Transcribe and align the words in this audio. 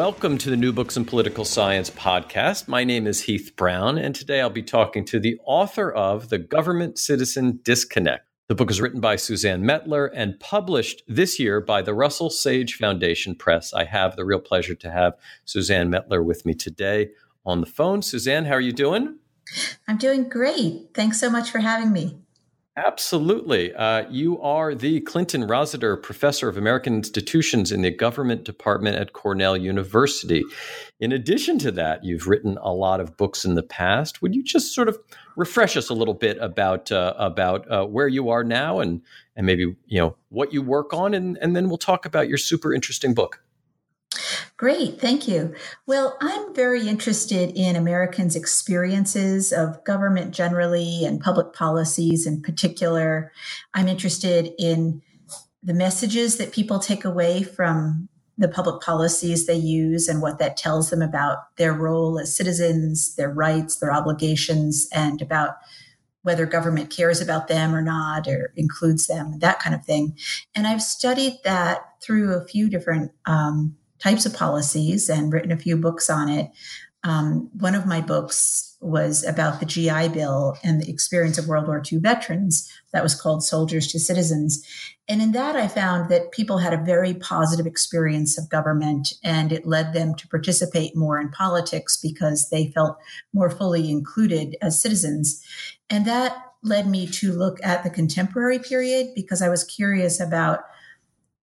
Welcome 0.00 0.38
to 0.38 0.48
the 0.48 0.56
New 0.56 0.72
Books 0.72 0.96
in 0.96 1.04
Political 1.04 1.44
Science 1.44 1.90
podcast. 1.90 2.68
My 2.68 2.84
name 2.84 3.06
is 3.06 3.24
Heath 3.24 3.52
Brown, 3.54 3.98
and 3.98 4.14
today 4.14 4.40
I'll 4.40 4.48
be 4.48 4.62
talking 4.62 5.04
to 5.04 5.20
the 5.20 5.38
author 5.44 5.92
of 5.92 6.30
The 6.30 6.38
Government 6.38 6.98
Citizen 6.98 7.60
Disconnect. 7.64 8.24
The 8.48 8.54
book 8.54 8.70
is 8.70 8.80
written 8.80 9.02
by 9.02 9.16
Suzanne 9.16 9.62
Mettler 9.62 10.08
and 10.14 10.40
published 10.40 11.02
this 11.06 11.38
year 11.38 11.60
by 11.60 11.82
the 11.82 11.92
Russell 11.92 12.30
Sage 12.30 12.76
Foundation 12.76 13.34
Press. 13.34 13.74
I 13.74 13.84
have 13.84 14.16
the 14.16 14.24
real 14.24 14.40
pleasure 14.40 14.74
to 14.74 14.90
have 14.90 15.18
Suzanne 15.44 15.92
Mettler 15.92 16.24
with 16.24 16.46
me 16.46 16.54
today 16.54 17.10
on 17.44 17.60
the 17.60 17.66
phone. 17.66 18.00
Suzanne, 18.00 18.46
how 18.46 18.54
are 18.54 18.60
you 18.60 18.72
doing? 18.72 19.18
I'm 19.86 19.98
doing 19.98 20.30
great. 20.30 20.94
Thanks 20.94 21.20
so 21.20 21.28
much 21.28 21.50
for 21.50 21.58
having 21.58 21.92
me. 21.92 22.16
Absolutely. 22.76 23.74
Uh, 23.74 24.08
you 24.10 24.40
are 24.40 24.76
the 24.76 25.00
Clinton 25.00 25.44
Rossiter 25.46 25.96
Professor 25.96 26.48
of 26.48 26.56
American 26.56 26.94
Institutions 26.94 27.72
in 27.72 27.82
the 27.82 27.90
Government 27.90 28.44
Department 28.44 28.96
at 28.96 29.12
Cornell 29.12 29.56
University. 29.56 30.44
In 31.00 31.10
addition 31.10 31.58
to 31.58 31.72
that, 31.72 32.04
you've 32.04 32.28
written 32.28 32.58
a 32.62 32.72
lot 32.72 33.00
of 33.00 33.16
books 33.16 33.44
in 33.44 33.56
the 33.56 33.62
past. 33.64 34.22
Would 34.22 34.36
you 34.36 34.44
just 34.44 34.72
sort 34.72 34.88
of 34.88 34.98
refresh 35.36 35.76
us 35.76 35.90
a 35.90 35.94
little 35.94 36.14
bit 36.14 36.38
about 36.40 36.92
uh, 36.92 37.14
about 37.18 37.68
uh, 37.68 37.86
where 37.86 38.08
you 38.08 38.28
are 38.30 38.44
now 38.44 38.78
and 38.78 39.02
and 39.34 39.46
maybe 39.46 39.74
you 39.86 40.00
know 40.00 40.16
what 40.28 40.52
you 40.52 40.62
work 40.62 40.94
on, 40.94 41.12
and 41.12 41.36
and 41.38 41.56
then 41.56 41.68
we'll 41.68 41.76
talk 41.76 42.06
about 42.06 42.28
your 42.28 42.38
super 42.38 42.72
interesting 42.72 43.14
book. 43.14 43.42
Great, 44.60 45.00
thank 45.00 45.26
you. 45.26 45.54
Well, 45.86 46.18
I'm 46.20 46.54
very 46.54 46.86
interested 46.86 47.50
in 47.56 47.76
Americans' 47.76 48.36
experiences 48.36 49.54
of 49.54 49.82
government 49.84 50.34
generally 50.34 51.02
and 51.06 51.18
public 51.18 51.54
policies 51.54 52.26
in 52.26 52.42
particular. 52.42 53.32
I'm 53.72 53.88
interested 53.88 54.52
in 54.58 55.00
the 55.62 55.72
messages 55.72 56.36
that 56.36 56.52
people 56.52 56.78
take 56.78 57.06
away 57.06 57.42
from 57.42 58.10
the 58.36 58.48
public 58.48 58.82
policies 58.82 59.46
they 59.46 59.56
use 59.56 60.08
and 60.08 60.20
what 60.20 60.38
that 60.40 60.58
tells 60.58 60.90
them 60.90 61.00
about 61.00 61.38
their 61.56 61.72
role 61.72 62.18
as 62.18 62.36
citizens, 62.36 63.14
their 63.14 63.32
rights, 63.32 63.78
their 63.78 63.94
obligations, 63.94 64.86
and 64.92 65.22
about 65.22 65.54
whether 66.20 66.44
government 66.44 66.90
cares 66.90 67.22
about 67.22 67.48
them 67.48 67.74
or 67.74 67.80
not 67.80 68.28
or 68.28 68.52
includes 68.56 69.06
them, 69.06 69.38
that 69.38 69.58
kind 69.58 69.74
of 69.74 69.86
thing. 69.86 70.18
And 70.54 70.66
I've 70.66 70.82
studied 70.82 71.38
that 71.44 71.80
through 72.02 72.34
a 72.34 72.46
few 72.46 72.68
different 72.68 73.12
um, 73.24 73.78
types 74.02 74.26
of 74.26 74.34
policies 74.34 75.08
and 75.08 75.32
written 75.32 75.52
a 75.52 75.56
few 75.56 75.76
books 75.76 76.10
on 76.10 76.28
it. 76.28 76.50
Um, 77.02 77.48
one 77.58 77.74
of 77.74 77.86
my 77.86 78.00
books 78.00 78.76
was 78.80 79.24
about 79.24 79.60
the 79.60 79.66
GI 79.66 80.08
Bill 80.08 80.56
and 80.62 80.80
the 80.80 80.90
experience 80.90 81.38
of 81.38 81.48
World 81.48 81.66
War 81.66 81.82
II 81.90 81.98
veterans. 81.98 82.70
That 82.92 83.02
was 83.02 83.18
called 83.18 83.42
Soldiers 83.42 83.86
to 83.88 83.98
Citizens. 83.98 84.62
And 85.08 85.20
in 85.20 85.32
that, 85.32 85.56
I 85.56 85.66
found 85.66 86.10
that 86.10 86.30
people 86.30 86.58
had 86.58 86.72
a 86.72 86.84
very 86.84 87.14
positive 87.14 87.66
experience 87.66 88.38
of 88.38 88.48
government, 88.48 89.14
and 89.24 89.50
it 89.50 89.66
led 89.66 89.92
them 89.92 90.14
to 90.14 90.28
participate 90.28 90.96
more 90.96 91.20
in 91.20 91.30
politics 91.30 91.96
because 91.96 92.48
they 92.50 92.68
felt 92.68 92.98
more 93.32 93.50
fully 93.50 93.90
included 93.90 94.56
as 94.62 94.80
citizens. 94.80 95.42
And 95.88 96.06
that 96.06 96.36
led 96.62 96.86
me 96.86 97.06
to 97.06 97.32
look 97.32 97.58
at 97.62 97.82
the 97.82 97.90
contemporary 97.90 98.58
period 98.58 99.08
because 99.14 99.42
I 99.42 99.48
was 99.48 99.64
curious 99.64 100.20
about 100.20 100.60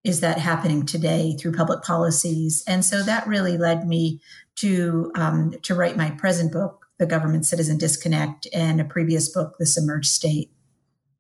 is 0.08 0.22
that 0.22 0.40
happening 0.40 0.86
today 0.86 1.36
through 1.38 1.52
public 1.52 1.84
policies? 1.84 2.64
And 2.68 2.86
so 2.86 3.04
that 3.04 3.28
really 3.28 3.58
led 3.58 3.88
me 3.88 4.22
to 4.56 5.12
um, 5.16 5.54
to 5.64 5.76
write 5.76 5.98
my 5.98 6.12
present 6.12 6.52
book, 6.52 6.88
The 6.98 7.06
Government 7.06 7.46
Citizen 7.46 7.78
Disconnect, 7.78 8.48
and 8.54 8.80
a 8.80 8.86
previous 8.86 9.30
book, 9.30 9.56
The 9.60 9.66
Submerged 9.66 10.10
State. 10.10 10.52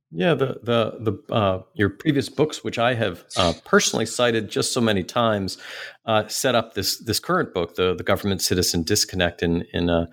Yeah, 0.09 0.35
the 0.35 0.59
the 0.63 0.97
the 1.27 1.33
uh, 1.33 1.63
your 1.73 1.89
previous 1.89 2.29
books, 2.29 2.63
which 2.63 2.79
I 2.79 2.93
have 2.93 3.25
uh, 3.35 3.53
personally 3.65 4.05
cited 4.05 4.49
just 4.49 4.71
so 4.71 4.79
many 4.79 5.03
times, 5.03 5.57
uh, 6.05 6.27
set 6.27 6.55
up 6.55 6.73
this 6.73 6.97
this 6.97 7.19
current 7.19 7.53
book, 7.53 7.75
the 7.75 7.93
the 7.93 8.03
government 8.03 8.41
citizen 8.41 8.83
disconnect, 8.83 9.43
in 9.43 9.65
in 9.73 9.89
a 9.89 10.07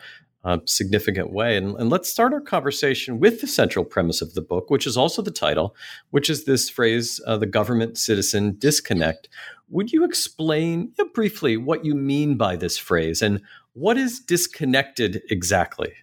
a 0.45 0.61
significant 0.67 1.33
way. 1.33 1.57
And, 1.57 1.75
and, 1.81 1.91
let's 1.91 2.11
start 2.11 2.33
our 2.33 2.41
conversation 2.41 3.19
with 3.19 3.41
the 3.41 3.47
central 3.47 3.85
premise 3.85 4.21
of 4.21 4.35
the 4.35 4.43
book, 4.43 4.71
which 4.71 4.87
is 4.87 4.97
also 4.97 5.23
the 5.23 5.31
title, 5.31 5.75
which 6.11 6.29
is 6.29 6.45
this 6.45 6.69
phrase, 6.69 7.21
uh, 7.27 7.37
the 7.37 7.47
government 7.47 7.97
citizen 7.97 8.57
disconnect. 8.59 9.29
Would 9.71 9.93
you 9.93 10.05
explain 10.05 10.93
briefly 11.15 11.57
what 11.57 11.85
you 11.85 11.95
mean 11.95 12.37
by 12.37 12.57
this 12.57 12.77
phrase 12.77 13.23
and 13.23 13.41
what 13.73 13.97
is 13.97 14.21
disconnected 14.21 15.23
exactly? 15.31 15.95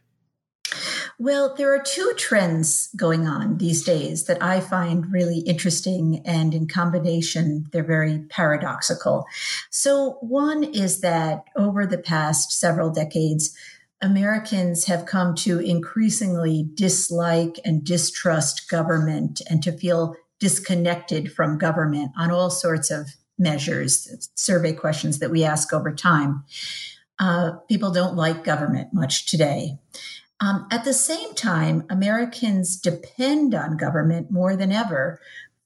Well, 1.19 1.53
there 1.56 1.73
are 1.75 1.84
two 1.84 2.13
trends 2.18 2.90
going 2.96 3.28
on 3.28 3.58
these 3.58 3.84
days 3.84 4.25
that 4.25 4.41
I 4.41 4.59
find 4.59 5.12
really 5.12 5.40
interesting, 5.40 6.23
and 6.25 6.53
in 6.53 6.68
combination, 6.68 7.68
they're 7.72 7.84
very 7.84 8.25
paradoxical. 8.29 9.25
So, 9.69 10.18
one 10.22 10.63
is 10.63 11.02
that 11.02 11.44
over 11.56 11.85
the 11.85 12.00
past 12.00 12.52
several 12.53 12.90
decades, 12.90 13.56
Americans 14.01 14.85
have 14.85 15.06
come 15.06 15.35
to 15.35 15.59
increasingly 15.59 16.69
dislike 16.73 17.59
and 17.63 17.84
distrust 17.84 18.69
government 18.69 19.41
and 19.50 19.62
to 19.63 19.72
feel 19.72 20.16
disconnected 20.39 21.31
from 21.31 21.57
government 21.57 22.11
on 22.17 22.31
all 22.31 22.50
sorts 22.50 22.90
of 22.90 23.11
measures, 23.38 24.29
survey 24.35 24.73
questions 24.73 25.19
that 25.19 25.31
we 25.31 25.44
ask 25.44 25.72
over 25.72 25.94
time. 25.94 26.44
Uh, 27.19 27.51
people 27.69 27.91
don't 27.91 28.16
like 28.16 28.44
government 28.44 28.90
much 28.94 29.28
today. 29.28 29.78
Um, 30.40 30.67
at 30.72 30.84
the 30.84 30.94
same 30.94 31.35
time, 31.35 31.85
Americans 31.90 32.78
depend 32.78 33.53
on 33.53 33.78
government 33.78 34.31
more 34.31 34.56
than 34.56 34.72
ever 34.72 35.19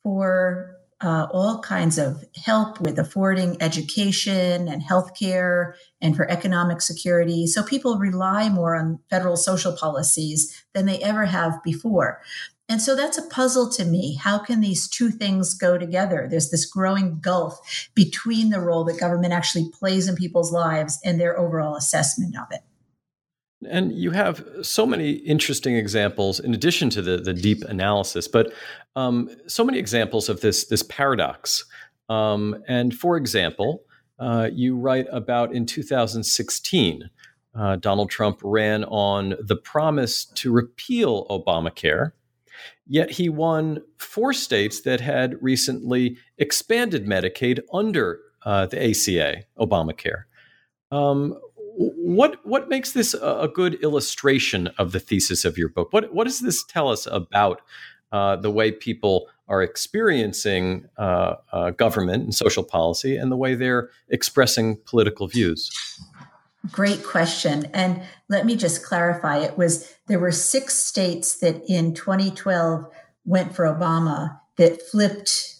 for 0.03 0.75
uh, 1.01 1.27
all 1.31 1.59
kinds 1.59 1.97
of 1.97 2.23
help 2.35 2.79
with 2.79 2.97
affording 2.97 3.61
education 3.61 4.67
and 4.67 4.81
healthcare 4.81 5.73
and 6.01 6.15
for 6.15 6.29
economic 6.31 6.81
security. 6.81 7.47
So 7.47 7.63
people 7.63 7.97
rely 7.97 8.49
more 8.49 8.75
on 8.75 8.99
federal 9.09 9.35
social 9.35 9.75
policies 9.75 10.63
than 10.73 10.85
they 10.85 10.99
ever 10.99 11.25
have 11.25 11.61
before. 11.63 12.21
And 12.67 12.81
so 12.81 12.95
that's 12.95 13.17
a 13.17 13.27
puzzle 13.27 13.69
to 13.73 13.85
me. 13.85 14.15
How 14.15 14.39
can 14.39 14.61
these 14.61 14.89
two 14.89 15.11
things 15.11 15.53
go 15.53 15.77
together? 15.77 16.27
There's 16.29 16.49
this 16.49 16.65
growing 16.65 17.19
gulf 17.19 17.89
between 17.93 18.49
the 18.49 18.61
role 18.61 18.83
that 18.85 18.99
government 18.99 19.33
actually 19.33 19.69
plays 19.69 20.07
in 20.07 20.15
people's 20.15 20.51
lives 20.51 20.97
and 21.05 21.19
their 21.19 21.37
overall 21.37 21.75
assessment 21.75 22.35
of 22.37 22.47
it. 22.51 22.61
And 23.69 23.91
you 23.91 24.11
have 24.11 24.45
so 24.61 24.85
many 24.85 25.11
interesting 25.11 25.75
examples, 25.75 26.39
in 26.39 26.53
addition 26.53 26.89
to 26.91 27.01
the, 27.01 27.17
the 27.17 27.33
deep 27.33 27.63
analysis, 27.63 28.27
but 28.27 28.53
um, 28.95 29.29
so 29.47 29.63
many 29.63 29.77
examples 29.77 30.29
of 30.29 30.41
this 30.41 30.65
this 30.65 30.83
paradox. 30.83 31.65
Um, 32.09 32.63
and 32.67 32.95
for 32.95 33.17
example, 33.17 33.83
uh, 34.19 34.49
you 34.53 34.77
write 34.77 35.07
about 35.11 35.53
in 35.53 35.65
2016, 35.65 37.09
uh, 37.55 37.75
Donald 37.77 38.09
Trump 38.09 38.39
ran 38.43 38.83
on 38.85 39.35
the 39.39 39.55
promise 39.55 40.25
to 40.25 40.51
repeal 40.51 41.25
Obamacare, 41.27 42.11
yet 42.87 43.11
he 43.11 43.29
won 43.29 43.81
four 43.97 44.33
states 44.33 44.81
that 44.81 45.01
had 45.01 45.41
recently 45.41 46.17
expanded 46.37 47.05
Medicaid 47.05 47.59
under 47.73 48.19
uh, 48.45 48.65
the 48.67 48.89
ACA, 48.89 49.43
Obamacare. 49.57 50.23
Um, 50.91 51.37
what 51.77 52.45
what 52.45 52.69
makes 52.69 52.93
this 52.93 53.13
a 53.13 53.49
good 53.53 53.75
illustration 53.75 54.67
of 54.77 54.91
the 54.91 54.99
thesis 54.99 55.45
of 55.45 55.57
your 55.57 55.69
book? 55.69 55.91
What 55.91 56.13
what 56.13 56.25
does 56.25 56.39
this 56.39 56.63
tell 56.63 56.89
us 56.89 57.07
about 57.07 57.61
uh, 58.11 58.37
the 58.37 58.51
way 58.51 58.71
people 58.71 59.27
are 59.47 59.61
experiencing 59.61 60.85
uh, 60.97 61.35
uh, 61.51 61.71
government 61.71 62.23
and 62.23 62.33
social 62.33 62.63
policy, 62.63 63.17
and 63.17 63.31
the 63.31 63.35
way 63.35 63.55
they're 63.55 63.89
expressing 64.09 64.77
political 64.85 65.27
views? 65.27 65.71
Great 66.71 67.03
question. 67.03 67.65
And 67.73 68.01
let 68.29 68.45
me 68.45 68.55
just 68.55 68.83
clarify: 68.83 69.39
it 69.39 69.57
was 69.57 69.93
there 70.07 70.19
were 70.19 70.31
six 70.31 70.75
states 70.75 71.39
that 71.39 71.61
in 71.67 71.93
2012 71.93 72.85
went 73.25 73.55
for 73.55 73.65
Obama 73.65 74.39
that 74.57 74.81
flipped 74.81 75.57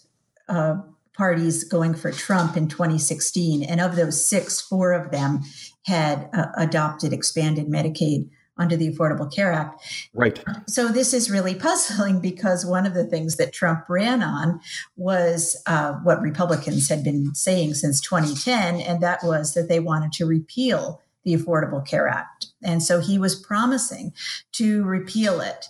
uh, 0.48 0.76
parties 1.16 1.64
going 1.64 1.94
for 1.94 2.12
Trump 2.12 2.56
in 2.56 2.68
2016. 2.68 3.62
And 3.62 3.80
of 3.80 3.96
those 3.96 4.24
six, 4.24 4.60
four 4.60 4.92
of 4.92 5.10
them 5.10 5.42
had 5.86 6.28
uh, 6.32 6.46
adopted 6.56 7.12
expanded 7.12 7.68
Medicaid 7.68 8.28
under 8.58 8.76
the 8.76 8.90
Affordable 8.90 9.32
Care 9.32 9.52
Act. 9.52 10.08
Right. 10.14 10.42
So 10.66 10.88
this 10.88 11.12
is 11.12 11.30
really 11.30 11.54
puzzling 11.54 12.20
because 12.20 12.64
one 12.64 12.86
of 12.86 12.94
the 12.94 13.04
things 13.04 13.36
that 13.36 13.52
Trump 13.52 13.84
ran 13.88 14.22
on 14.22 14.60
was 14.96 15.60
uh, 15.66 15.92
what 16.02 16.22
Republicans 16.22 16.88
had 16.88 17.04
been 17.04 17.34
saying 17.34 17.74
since 17.74 18.00
2010, 18.00 18.80
and 18.80 19.02
that 19.02 19.22
was 19.22 19.54
that 19.54 19.68
they 19.68 19.80
wanted 19.80 20.12
to 20.12 20.26
repeal 20.26 21.02
the 21.24 21.34
Affordable 21.34 21.86
Care 21.86 22.08
Act. 22.08 22.46
And 22.62 22.82
so 22.82 23.00
he 23.00 23.18
was 23.18 23.34
promising 23.34 24.12
to 24.52 24.84
repeal 24.84 25.40
it. 25.40 25.66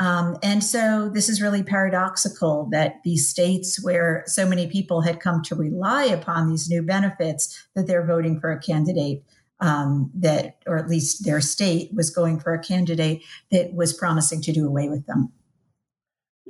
Um, 0.00 0.36
and 0.42 0.62
so 0.62 1.10
this 1.12 1.28
is 1.28 1.42
really 1.42 1.62
paradoxical 1.62 2.68
that 2.70 3.02
these 3.02 3.28
states 3.28 3.82
where 3.82 4.22
so 4.26 4.46
many 4.46 4.68
people 4.68 5.00
had 5.00 5.18
come 5.18 5.42
to 5.44 5.56
rely 5.56 6.04
upon 6.04 6.48
these 6.48 6.68
new 6.68 6.82
benefits, 6.82 7.66
that 7.74 7.86
they're 7.86 8.06
voting 8.06 8.40
for 8.40 8.52
a 8.52 8.60
candidate 8.60 9.24
um, 9.60 10.10
that, 10.14 10.58
or 10.66 10.78
at 10.78 10.88
least 10.88 11.24
their 11.24 11.40
state 11.40 11.90
was 11.92 12.10
going 12.10 12.38
for 12.38 12.54
a 12.54 12.62
candidate 12.62 13.24
that 13.50 13.74
was 13.74 13.92
promising 13.92 14.40
to 14.42 14.52
do 14.52 14.66
away 14.66 14.88
with 14.88 15.04
them. 15.06 15.32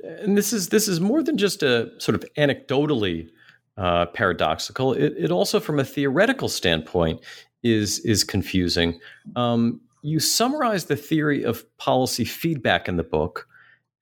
And 0.03 0.37
this 0.37 0.53
is 0.53 0.69
this 0.69 0.87
is 0.87 1.01
more 1.01 1.21
than 1.21 1.37
just 1.37 1.61
a 1.61 1.91
sort 1.97 2.15
of 2.15 2.23
anecdotally 2.37 3.29
uh, 3.77 4.05
paradoxical. 4.07 4.93
It, 4.93 5.13
it, 5.17 5.31
also, 5.31 5.59
from 5.59 5.79
a 5.79 5.83
theoretical 5.83 6.47
standpoint, 6.47 7.19
is 7.63 7.99
is 7.99 8.23
confusing. 8.23 8.99
Um, 9.35 9.81
you 10.01 10.19
summarize 10.19 10.85
the 10.85 10.95
theory 10.95 11.43
of 11.43 11.65
policy 11.77 12.25
feedback 12.25 12.87
in 12.87 12.97
the 12.97 13.03
book 13.03 13.47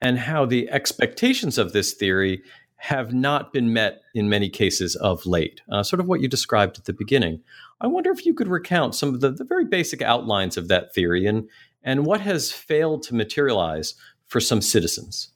and 0.02 0.20
how 0.20 0.46
the 0.46 0.70
expectations 0.70 1.58
of 1.58 1.74
this 1.74 1.94
theory 1.94 2.44
have 2.78 3.14
not 3.14 3.52
been 3.52 3.74
met 3.74 4.02
in 4.14 4.30
many 4.30 4.50
cases 4.50 4.96
of 4.96 5.26
late, 5.26 5.62
uh, 5.72 5.82
sort 5.82 6.00
of 6.00 6.08
what 6.08 6.22
you 6.22 6.28
described 6.28 6.78
at 6.78 6.86
the 6.86 6.94
beginning. 6.94 7.42
I 7.82 7.88
wonder 7.88 8.12
if 8.12 8.26
you 8.26 8.34
could 8.34 8.48
recount 8.48 8.94
some 8.94 9.14
of 9.14 9.22
the, 9.22 9.32
the 9.32 9.44
very 9.44 9.66
basic 9.66 10.02
outlines 10.02 10.58
of 10.58 10.68
that 10.68 10.94
theory 10.94 11.26
and, 11.26 11.50
and 11.84 12.06
what 12.06 12.22
has 12.22 12.52
failed 12.52 13.02
to 13.04 13.16
materialize 13.16 13.96
for 14.28 14.40
some 14.40 14.62
citizens. 14.62 15.30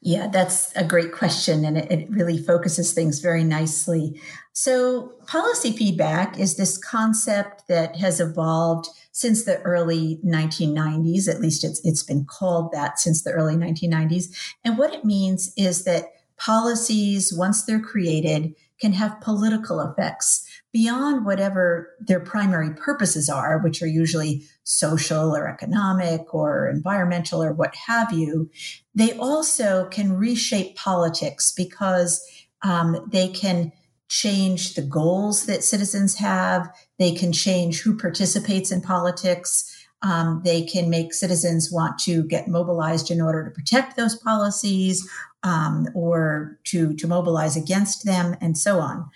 Yeah, 0.00 0.28
that's 0.28 0.74
a 0.76 0.84
great 0.84 1.12
question, 1.12 1.64
and 1.64 1.76
it, 1.76 1.90
it, 1.90 2.10
really 2.10 2.38
focuses 2.38 2.92
things 2.92 3.18
very 3.18 3.42
nicely. 3.42 4.20
So, 4.60 5.12
policy 5.28 5.70
feedback 5.70 6.36
is 6.36 6.56
this 6.56 6.78
concept 6.78 7.68
that 7.68 7.94
has 7.94 8.18
evolved 8.18 8.88
since 9.12 9.44
the 9.44 9.60
early 9.60 10.18
1990s. 10.26 11.28
At 11.28 11.40
least 11.40 11.62
it's, 11.62 11.80
it's 11.84 12.02
been 12.02 12.24
called 12.24 12.72
that 12.72 12.98
since 12.98 13.22
the 13.22 13.30
early 13.30 13.54
1990s. 13.54 14.56
And 14.64 14.76
what 14.76 14.92
it 14.92 15.04
means 15.04 15.52
is 15.56 15.84
that 15.84 16.06
policies, 16.38 17.32
once 17.32 17.66
they're 17.66 17.78
created, 17.78 18.52
can 18.80 18.94
have 18.94 19.20
political 19.20 19.80
effects 19.80 20.44
beyond 20.72 21.24
whatever 21.24 21.94
their 22.00 22.18
primary 22.18 22.74
purposes 22.74 23.28
are, 23.28 23.60
which 23.60 23.80
are 23.80 23.86
usually 23.86 24.42
social 24.64 25.36
or 25.36 25.46
economic 25.46 26.34
or 26.34 26.68
environmental 26.68 27.40
or 27.40 27.52
what 27.52 27.76
have 27.86 28.12
you. 28.12 28.50
They 28.92 29.12
also 29.18 29.86
can 29.90 30.14
reshape 30.14 30.74
politics 30.74 31.52
because 31.56 32.20
um, 32.62 33.08
they 33.12 33.28
can 33.28 33.70
change 34.08 34.74
the 34.74 34.82
goals 34.82 35.46
that 35.46 35.62
citizens 35.62 36.16
have. 36.16 36.68
They 36.98 37.12
can 37.12 37.32
change 37.32 37.82
who 37.82 37.96
participates 37.96 38.72
in 38.72 38.80
politics. 38.80 39.74
Um, 40.02 40.42
they 40.44 40.62
can 40.64 40.88
make 40.90 41.12
citizens 41.12 41.72
want 41.72 41.98
to 42.00 42.22
get 42.24 42.48
mobilized 42.48 43.10
in 43.10 43.20
order 43.20 43.44
to 43.44 43.50
protect 43.50 43.96
those 43.96 44.14
policies 44.14 45.08
um, 45.42 45.88
or 45.94 46.58
to, 46.64 46.94
to 46.94 47.06
mobilize 47.06 47.56
against 47.56 48.04
them, 48.04 48.36
and 48.40 48.56
so 48.56 48.80
on. 48.80 49.08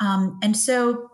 Um, 0.00 0.38
and 0.42 0.56
so, 0.56 1.10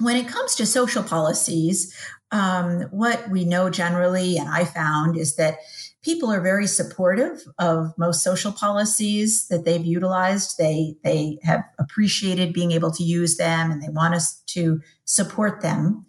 when 0.00 0.16
it 0.16 0.26
comes 0.26 0.56
to 0.56 0.66
social 0.66 1.04
policies, 1.04 1.96
um, 2.32 2.82
what 2.90 3.30
we 3.30 3.44
know 3.44 3.70
generally, 3.70 4.36
and 4.36 4.48
I 4.48 4.64
found, 4.64 5.16
is 5.16 5.36
that 5.36 5.58
people 6.04 6.30
are 6.30 6.40
very 6.40 6.66
supportive 6.66 7.42
of 7.58 7.94
most 7.96 8.22
social 8.22 8.52
policies 8.52 9.48
that 9.48 9.64
they've 9.64 9.84
utilized. 9.84 10.58
They 10.58 10.96
they 11.02 11.38
have 11.42 11.64
appreciated 11.78 12.52
being 12.52 12.72
able 12.72 12.92
to 12.92 13.02
use 13.02 13.36
them 13.36 13.70
and 13.70 13.82
they 13.82 13.88
want 13.88 14.14
us 14.14 14.42
to 14.48 14.80
support 15.06 15.62
them. 15.62 16.04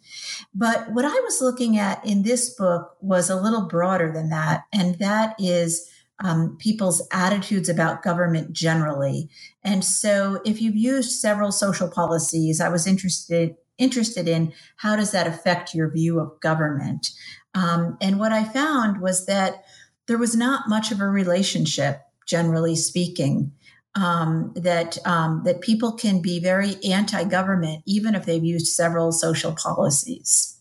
But 0.54 0.92
what 0.92 1.06
I 1.06 1.20
was 1.22 1.42
looking 1.42 1.78
at 1.78 2.06
in 2.06 2.24
this 2.24 2.54
book 2.54 2.96
was 3.02 3.30
a 3.30 3.42
little 3.42 3.68
broader 3.68 4.12
than 4.12 4.30
that, 4.30 4.66
and 4.74 5.00
that 5.00 5.36
is 5.40 5.90
um, 6.24 6.58
people's 6.60 7.06
attitudes 7.12 7.68
about 7.68 8.04
government 8.04 8.54
generally. 8.54 9.30
And 9.64 9.84
so, 9.84 10.42
if 10.46 10.62
you've 10.62 10.76
used 10.76 11.20
several 11.20 11.52
social 11.52 11.90
policies, 11.90 12.62
I 12.62 12.70
was 12.70 12.86
interested 12.86 13.56
interested 13.78 14.28
in 14.28 14.54
how 14.78 14.96
does 14.96 15.12
that 15.12 15.28
affect 15.28 15.74
your 15.74 15.92
view 15.92 16.20
of 16.20 16.40
government. 16.40 17.12
Um, 17.54 17.98
and 18.02 18.20
what 18.20 18.32
I 18.32 18.44
found 18.44 19.02
was 19.02 19.26
that 19.26 19.66
there 20.08 20.18
was 20.18 20.36
not 20.36 20.70
much 20.70 20.92
of 20.92 21.02
a 21.02 21.08
relationship, 21.08 22.02
generally 22.26 22.76
speaking. 22.76 23.52
Um, 23.98 24.52
that 24.58 24.98
um, 25.08 25.44
that 25.46 25.62
people 25.62 25.94
can 25.94 26.22
be 26.22 26.42
very 26.42 26.76
anti-government 26.84 27.82
even 27.86 28.14
if 28.14 28.26
they've 28.26 28.44
used 28.44 28.68
several 28.68 29.14
social 29.14 29.54
policies. 29.54 30.60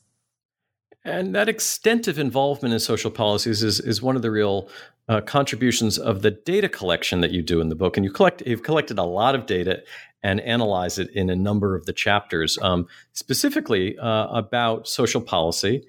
And 1.04 1.34
that 1.34 1.48
extent 1.48 2.06
of 2.06 2.16
involvement 2.18 2.72
in 2.72 2.78
social 2.78 3.10
policies 3.10 3.64
is 3.64 3.80
is 3.80 4.00
one 4.00 4.14
of 4.14 4.22
the 4.22 4.30
real 4.30 4.68
uh, 5.08 5.20
contributions 5.20 5.98
of 5.98 6.22
the 6.22 6.30
data 6.30 6.68
collection 6.68 7.20
that 7.20 7.30
you 7.30 7.42
do 7.42 7.60
in 7.60 7.68
the 7.68 7.74
book. 7.74 7.96
And 7.96 8.04
you 8.04 8.12
collect 8.12 8.42
you've 8.46 8.62
collected 8.62 8.98
a 8.98 9.02
lot 9.02 9.34
of 9.34 9.46
data 9.46 9.82
and 10.22 10.40
analyze 10.40 10.98
it 10.98 11.10
in 11.10 11.28
a 11.28 11.36
number 11.36 11.76
of 11.76 11.84
the 11.84 11.92
chapters, 11.92 12.58
um, 12.62 12.86
specifically 13.12 13.98
uh, 13.98 14.28
about 14.28 14.88
social 14.88 15.20
policy 15.20 15.84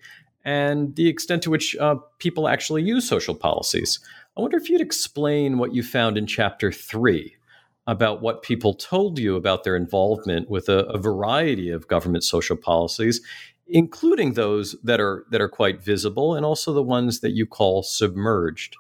and 0.46 0.96
the 0.96 1.08
extent 1.08 1.42
to 1.44 1.50
which 1.50 1.76
uh, 1.78 1.96
people 2.20 2.48
actually 2.48 2.84
use 2.84 3.08
social 3.08 3.36
policies. 3.36 4.00
I 4.38 4.42
wonder 4.42 4.58
if 4.58 4.70
you'd 4.70 4.82
explain 4.82 5.58
what 5.58 5.74
you 5.74 5.82
found 5.82 6.18
in 6.18 6.28
chapter 6.28 6.72
three 6.72 7.36
about 7.88 8.22
what 8.22 8.44
people 8.44 8.74
told 8.74 9.20
you 9.20 9.36
about 9.36 9.64
their 9.64 9.76
involvement 9.76 10.50
with 10.50 10.70
a, 10.70 10.86
a 10.86 10.98
variety 10.98 11.70
of 11.70 11.88
government 11.88 12.24
social 12.24 12.58
policies, 12.58 13.22
including 13.68 14.34
those 14.34 14.76
that 14.84 15.00
are 15.00 15.26
that 15.32 15.42
are 15.42 15.50
quite 15.50 15.84
visible 15.84 16.36
and 16.36 16.46
also 16.46 16.74
the 16.74 16.84
ones 16.84 17.20
that 17.22 17.32
you 17.32 17.46
call 17.46 17.84
submerged. 17.84 18.76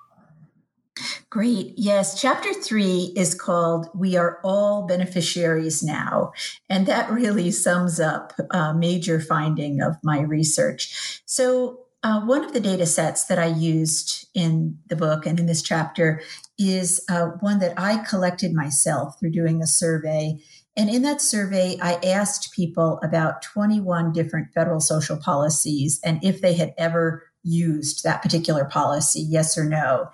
Great. 1.29 1.73
Yes. 1.75 2.19
Chapter 2.19 2.53
three 2.53 3.11
is 3.15 3.35
called 3.35 3.89
We 3.93 4.15
Are 4.15 4.39
All 4.43 4.87
Beneficiaries 4.87 5.83
Now. 5.83 6.31
And 6.69 6.85
that 6.85 7.11
really 7.11 7.51
sums 7.51 7.99
up 7.99 8.33
a 8.51 8.73
major 8.73 9.19
finding 9.19 9.81
of 9.81 9.95
my 10.03 10.21
research. 10.21 11.21
So, 11.25 11.81
uh, 12.03 12.21
one 12.21 12.45
of 12.45 12.53
the 12.53 12.59
data 12.59 12.85
sets 12.85 13.25
that 13.25 13.39
I 13.39 13.47
used 13.47 14.27
in 14.35 14.77
the 14.87 14.95
book 14.95 15.25
and 15.25 15.39
in 15.39 15.47
this 15.47 15.63
chapter 15.63 16.21
is 16.59 17.03
uh, 17.09 17.29
one 17.39 17.57
that 17.59 17.73
I 17.77 17.97
collected 18.07 18.53
myself 18.53 19.19
through 19.19 19.31
doing 19.31 19.61
a 19.61 19.67
survey. 19.67 20.37
And 20.77 20.87
in 20.87 21.01
that 21.01 21.19
survey, 21.19 21.77
I 21.81 21.95
asked 22.05 22.53
people 22.53 22.99
about 23.01 23.41
21 23.41 24.13
different 24.13 24.53
federal 24.53 24.81
social 24.81 25.17
policies 25.17 25.99
and 26.03 26.23
if 26.23 26.41
they 26.41 26.53
had 26.53 26.75
ever 26.77 27.23
used 27.45 28.03
that 28.03 28.21
particular 28.21 28.65
policy, 28.65 29.21
yes 29.21 29.57
or 29.57 29.63
no. 29.63 30.09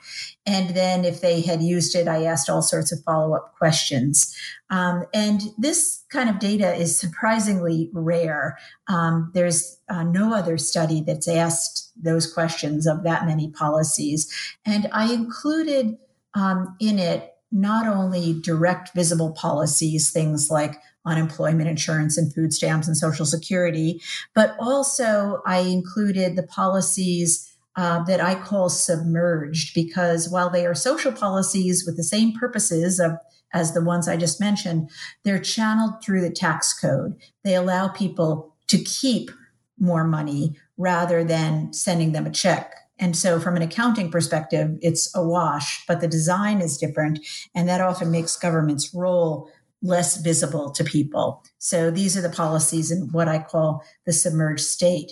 And 0.45 0.75
then 0.75 1.05
if 1.05 1.21
they 1.21 1.41
had 1.41 1.63
used 1.63 1.95
it, 1.95 2.07
I 2.07 2.25
asked 2.25 2.49
all 2.49 2.61
sorts 2.61 2.91
of 2.91 3.03
follow 3.03 3.33
up 3.35 3.55
questions. 3.57 4.35
Um, 4.69 5.05
and 5.13 5.41
this 5.57 6.03
kind 6.09 6.29
of 6.29 6.39
data 6.39 6.75
is 6.75 6.99
surprisingly 6.99 7.89
rare. 7.93 8.57
Um, 8.87 9.31
there's 9.33 9.79
uh, 9.89 10.03
no 10.03 10.33
other 10.33 10.57
study 10.57 11.01
that's 11.01 11.27
asked 11.27 11.91
those 11.95 12.31
questions 12.31 12.85
of 12.85 13.03
that 13.03 13.25
many 13.25 13.49
policies. 13.49 14.31
And 14.65 14.87
I 14.91 15.13
included 15.13 15.97
um, 16.33 16.75
in 16.79 16.99
it 16.99 17.33
not 17.51 17.87
only 17.87 18.39
direct 18.41 18.93
visible 18.95 19.31
policies, 19.31 20.09
things 20.09 20.49
like 20.49 20.75
unemployment 21.06 21.70
insurance 21.70 22.17
and 22.17 22.34
food 22.34 22.53
stamps 22.53 22.88
and 22.88 22.96
social 22.96 23.25
security, 23.25 24.01
but 24.36 24.55
also 24.60 25.41
I 25.46 25.60
included 25.60 26.36
the 26.36 26.43
policies 26.43 27.48
uh, 27.75 28.03
that 28.03 28.22
I 28.22 28.36
call 28.36 28.70
submerged 28.70 29.74
because 29.74 30.29
while 30.29 30.50
they 30.50 30.65
are 30.65 30.75
social 30.75 31.12
policies 31.12 31.84
with 31.86 31.98
the 31.98 32.03
same 32.03 32.34
purposes 32.34 33.00
of 33.00 33.13
as 33.53 33.74
the 33.74 33.84
ones 33.84 34.08
I 34.08 34.17
just 34.17 34.39
mentioned, 34.39 34.89
they're 35.24 35.39
channeled 35.39 36.03
through 36.03 36.22
the 36.22 36.29
tax 36.29 36.77
code. 36.77 37.15
They 37.43 37.55
allow 37.55 37.89
people 37.89 38.55
to 38.67 38.77
keep 38.77 39.29
more 39.77 40.05
money 40.05 40.55
rather 40.77 41.24
than 41.24 41.74
sending 41.74 42.12
them 42.12 42.25
a 42.25 42.31
check. 42.31 42.74
And 42.98 43.17
so, 43.17 43.39
from 43.39 43.55
an 43.55 43.63
accounting 43.63 44.12
perspective, 44.12 44.77
it's 44.81 45.13
a 45.15 45.24
wash, 45.24 45.84
but 45.88 46.01
the 46.01 46.08
design 46.08 46.62
is 46.62 46.77
different. 46.77 47.20
And 47.55 47.67
that 47.67 47.81
often 47.81 48.12
makes 48.12 48.38
government's 48.38 48.93
role 48.93 49.50
less 49.81 50.17
visible 50.17 50.71
to 50.71 50.83
people. 50.83 51.43
So 51.57 51.91
these 51.91 52.15
are 52.15 52.21
the 52.21 52.29
policies 52.29 52.91
in 52.91 53.11
what 53.11 53.27
I 53.27 53.39
call 53.39 53.83
the 54.05 54.13
submerged 54.13 54.61
state. 54.63 55.11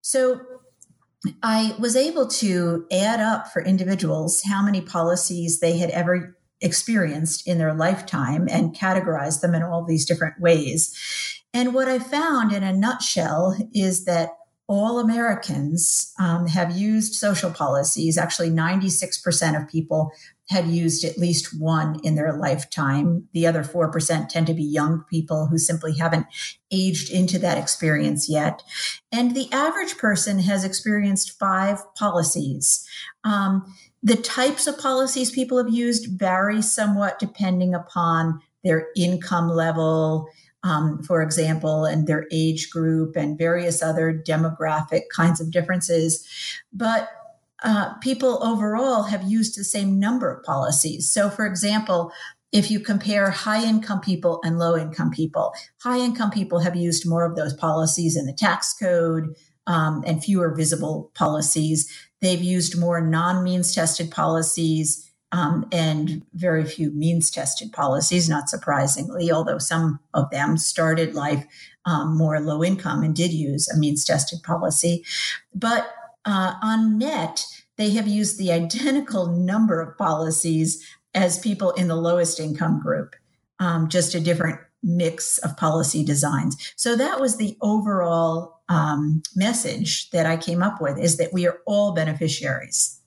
So 0.00 0.40
I 1.42 1.74
was 1.78 1.96
able 1.96 2.26
to 2.28 2.86
add 2.90 3.20
up 3.20 3.48
for 3.52 3.62
individuals 3.62 4.42
how 4.42 4.62
many 4.62 4.80
policies 4.80 5.60
they 5.60 5.76
had 5.76 5.90
ever 5.90 6.36
experienced 6.60 7.46
in 7.46 7.58
their 7.58 7.74
lifetime 7.74 8.48
and 8.50 8.74
categorize 8.74 9.40
them 9.40 9.54
in 9.54 9.62
all 9.62 9.84
these 9.84 10.06
different 10.06 10.40
ways. 10.40 10.94
And 11.52 11.74
what 11.74 11.88
I 11.88 11.98
found 11.98 12.52
in 12.52 12.62
a 12.62 12.72
nutshell 12.72 13.56
is 13.74 14.04
that 14.04 14.30
all 14.66 15.00
Americans 15.00 16.14
um, 16.20 16.46
have 16.46 16.76
used 16.76 17.14
social 17.14 17.50
policies. 17.50 18.16
Actually, 18.16 18.50
96% 18.50 19.60
of 19.60 19.68
people 19.68 20.12
had 20.50 20.66
used 20.66 21.04
at 21.04 21.16
least 21.16 21.58
one 21.60 22.00
in 22.02 22.16
their 22.16 22.36
lifetime. 22.36 23.28
The 23.32 23.46
other 23.46 23.62
4% 23.62 24.28
tend 24.28 24.48
to 24.48 24.54
be 24.54 24.64
young 24.64 25.04
people 25.08 25.46
who 25.46 25.58
simply 25.58 25.96
haven't 25.96 26.26
aged 26.72 27.08
into 27.08 27.38
that 27.38 27.56
experience 27.56 28.28
yet. 28.28 28.62
And 29.12 29.36
the 29.36 29.50
average 29.52 29.96
person 29.96 30.40
has 30.40 30.64
experienced 30.64 31.38
five 31.38 31.78
policies. 31.94 32.84
Um, 33.22 33.72
the 34.02 34.16
types 34.16 34.66
of 34.66 34.76
policies 34.76 35.30
people 35.30 35.56
have 35.56 35.72
used 35.72 36.18
vary 36.18 36.62
somewhat 36.62 37.20
depending 37.20 37.72
upon 37.72 38.40
their 38.64 38.88
income 38.96 39.50
level, 39.50 40.26
um, 40.64 41.00
for 41.04 41.22
example, 41.22 41.84
and 41.84 42.08
their 42.08 42.26
age 42.32 42.70
group 42.70 43.14
and 43.14 43.38
various 43.38 43.82
other 43.82 44.12
demographic 44.12 45.02
kinds 45.14 45.40
of 45.40 45.52
differences. 45.52 46.26
But 46.72 47.08
uh, 47.62 47.94
people 47.98 48.42
overall 48.42 49.04
have 49.04 49.22
used 49.22 49.58
the 49.58 49.64
same 49.64 49.98
number 49.98 50.32
of 50.32 50.44
policies. 50.44 51.10
So, 51.10 51.30
for 51.30 51.46
example, 51.46 52.12
if 52.52 52.70
you 52.70 52.80
compare 52.80 53.30
high 53.30 53.64
income 53.64 54.00
people 54.00 54.40
and 54.42 54.58
low 54.58 54.76
income 54.76 55.10
people, 55.10 55.52
high 55.82 55.98
income 55.98 56.30
people 56.30 56.60
have 56.60 56.74
used 56.74 57.08
more 57.08 57.24
of 57.24 57.36
those 57.36 57.54
policies 57.54 58.16
in 58.16 58.26
the 58.26 58.32
tax 58.32 58.74
code 58.74 59.34
um, 59.66 60.02
and 60.06 60.22
fewer 60.22 60.54
visible 60.54 61.10
policies. 61.14 61.88
They've 62.20 62.42
used 62.42 62.78
more 62.78 63.00
non 63.00 63.44
means 63.44 63.74
tested 63.74 64.10
policies 64.10 65.06
um, 65.32 65.66
and 65.70 66.24
very 66.34 66.64
few 66.64 66.90
means 66.90 67.30
tested 67.30 67.72
policies, 67.72 68.28
not 68.28 68.48
surprisingly, 68.48 69.30
although 69.30 69.58
some 69.58 70.00
of 70.12 70.28
them 70.30 70.56
started 70.56 71.14
life 71.14 71.44
um, 71.84 72.16
more 72.16 72.40
low 72.40 72.64
income 72.64 73.02
and 73.02 73.14
did 73.14 73.32
use 73.32 73.68
a 73.68 73.78
means 73.78 74.04
tested 74.04 74.42
policy. 74.42 75.04
But 75.54 75.88
uh, 76.24 76.54
on 76.62 76.98
net, 76.98 77.44
they 77.76 77.90
have 77.90 78.06
used 78.06 78.38
the 78.38 78.52
identical 78.52 79.26
number 79.26 79.80
of 79.80 79.96
policies 79.96 80.84
as 81.14 81.38
people 81.38 81.72
in 81.72 81.88
the 81.88 81.96
lowest 81.96 82.38
income 82.38 82.80
group, 82.80 83.16
um, 83.58 83.88
just 83.88 84.14
a 84.14 84.20
different 84.20 84.60
mix 84.82 85.38
of 85.38 85.56
policy 85.56 86.04
designs. 86.04 86.72
So 86.76 86.96
that 86.96 87.20
was 87.20 87.36
the 87.36 87.56
overall 87.60 88.60
um, 88.68 89.22
message 89.34 90.10
that 90.10 90.26
I 90.26 90.36
came 90.36 90.62
up 90.62 90.80
with 90.80 90.98
is 90.98 91.16
that 91.16 91.32
we 91.32 91.46
are 91.46 91.60
all 91.66 91.92
beneficiaries. 91.92 93.00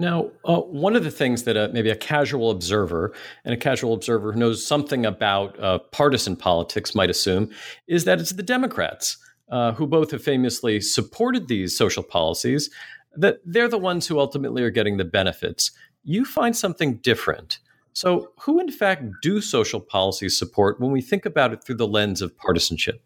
Now, 0.00 0.30
uh, 0.44 0.60
one 0.60 0.94
of 0.94 1.02
the 1.02 1.10
things 1.10 1.42
that 1.42 1.56
a, 1.56 1.70
maybe 1.72 1.90
a 1.90 1.96
casual 1.96 2.50
observer 2.50 3.12
and 3.44 3.52
a 3.52 3.56
casual 3.56 3.94
observer 3.94 4.32
who 4.32 4.38
knows 4.38 4.64
something 4.64 5.04
about 5.04 5.58
uh, 5.58 5.78
partisan 5.90 6.36
politics 6.36 6.94
might 6.94 7.10
assume 7.10 7.50
is 7.88 8.04
that 8.04 8.20
it's 8.20 8.30
the 8.30 8.42
Democrats 8.42 9.16
uh, 9.50 9.72
who 9.72 9.86
both 9.86 10.10
have 10.10 10.22
famously 10.22 10.80
supported 10.80 11.48
these 11.48 11.76
social 11.76 12.02
policies, 12.02 12.70
that 13.16 13.40
they're 13.44 13.68
the 13.68 13.78
ones 13.78 14.06
who 14.06 14.18
ultimately 14.18 14.62
are 14.62 14.70
getting 14.70 14.96
the 14.96 15.04
benefits 15.04 15.72
you 16.08 16.24
find 16.24 16.56
something 16.56 16.96
different. 16.96 17.58
So, 17.92 18.32
who 18.40 18.60
in 18.60 18.70
fact 18.70 19.04
do 19.22 19.40
social 19.40 19.80
policies 19.80 20.38
support 20.38 20.80
when 20.80 20.90
we 20.90 21.02
think 21.02 21.26
about 21.26 21.52
it 21.52 21.62
through 21.62 21.76
the 21.76 21.86
lens 21.86 22.22
of 22.22 22.36
partisanship? 22.36 23.02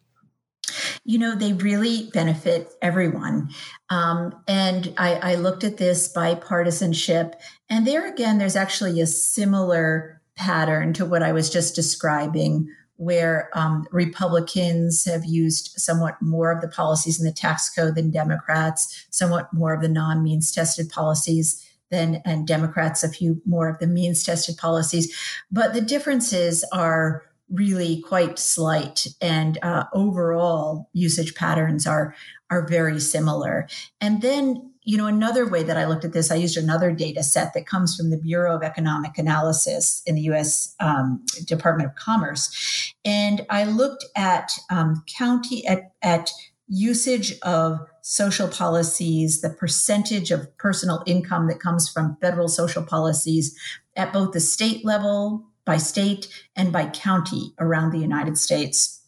You 1.05 1.19
know, 1.19 1.35
they 1.35 1.53
really 1.53 2.11
benefit 2.13 2.73
everyone. 2.81 3.51
Um, 3.91 4.35
and 4.47 4.95
I, 4.97 5.15
I 5.15 5.35
looked 5.35 5.65
at 5.65 5.79
this 5.79 6.13
bipartisanship, 6.15 7.35
and 7.69 7.87
there 7.87 8.09
again, 8.09 8.39
there's 8.39 8.57
actually 8.57 9.01
a 9.01 9.07
similar 9.07 10.23
pattern 10.37 10.93
to 10.95 11.05
what 11.05 11.23
I 11.23 11.33
was 11.33 11.51
just 11.51 11.75
describing 11.75 12.69
where 13.03 13.51
um, 13.55 13.85
Republicans 13.91 15.05
have 15.05 15.25
used 15.25 15.73
somewhat 15.77 16.23
more 16.23 16.53
of 16.53 16.61
the 16.61 16.69
policies 16.69 17.19
in 17.19 17.27
the 17.27 17.33
tax 17.33 17.69
code 17.69 17.97
than 17.97 18.13
Democrats, 18.13 19.07
somewhat 19.11 19.53
more 19.53 19.75
of 19.75 19.83
the 19.83 19.89
non 19.89 20.23
means 20.23 20.53
tested 20.53 20.89
policies 20.89 21.69
than 21.91 22.23
and 22.25 22.47
Democrats 22.47 23.03
a 23.03 23.09
few 23.09 23.43
more 23.45 23.69
of 23.69 23.79
the 23.81 23.89
means 23.89 24.23
tested 24.23 24.57
policies. 24.57 25.13
But 25.51 25.75
the 25.75 25.81
differences 25.81 26.65
are 26.73 27.25
really 27.51 28.03
quite 28.03 28.39
slight, 28.39 29.09
and 29.21 29.59
uh, 29.63 29.85
overall 29.93 30.89
usage 30.93 31.35
patterns 31.35 31.89
are 31.89 32.15
are 32.51 32.69
very 32.69 33.01
similar. 33.01 33.67
And 34.01 34.23
then 34.23 34.72
you 34.85 34.97
know 34.97 35.07
another 35.07 35.47
way 35.47 35.63
that 35.63 35.77
i 35.77 35.87
looked 35.87 36.05
at 36.05 36.13
this 36.13 36.31
i 36.31 36.35
used 36.35 36.57
another 36.57 36.93
data 36.93 37.23
set 37.23 37.55
that 37.55 37.67
comes 37.67 37.97
from 37.97 38.11
the 38.11 38.19
bureau 38.19 38.55
of 38.55 38.63
economic 38.63 39.17
analysis 39.19 40.03
in 40.07 40.15
the 40.15 40.23
us 40.23 40.75
um, 40.81 41.25
department 41.45 41.89
of 41.89 41.95
commerce 41.97 42.95
and 43.05 43.47
i 43.51 43.65
looked 43.65 44.05
at 44.17 44.53
um, 44.71 45.03
county 45.07 45.67
at, 45.67 45.93
at 46.03 46.31
usage 46.73 47.39
of 47.43 47.79
social 48.01 48.49
policies, 48.49 49.43
the 49.43 49.51
percentage 49.51 50.31
of 50.31 50.57
personal 50.57 51.03
income 51.07 51.47
that 51.49 51.61
comes 51.61 51.89
from 51.89 52.17
federal 52.21 52.49
social 52.49 52.83
policies 52.83 53.57
at 53.95 54.13
both 54.13 54.33
the 54.33 54.41
state 54.41 54.85
level, 54.85 55.45
by 55.67 55.77
state, 55.77 56.29
and 56.57 56.73
by 56.73 56.87
county 56.87 57.53
around 57.59 57.93
the 57.93 57.99
United 57.99 58.39
States. 58.39 59.02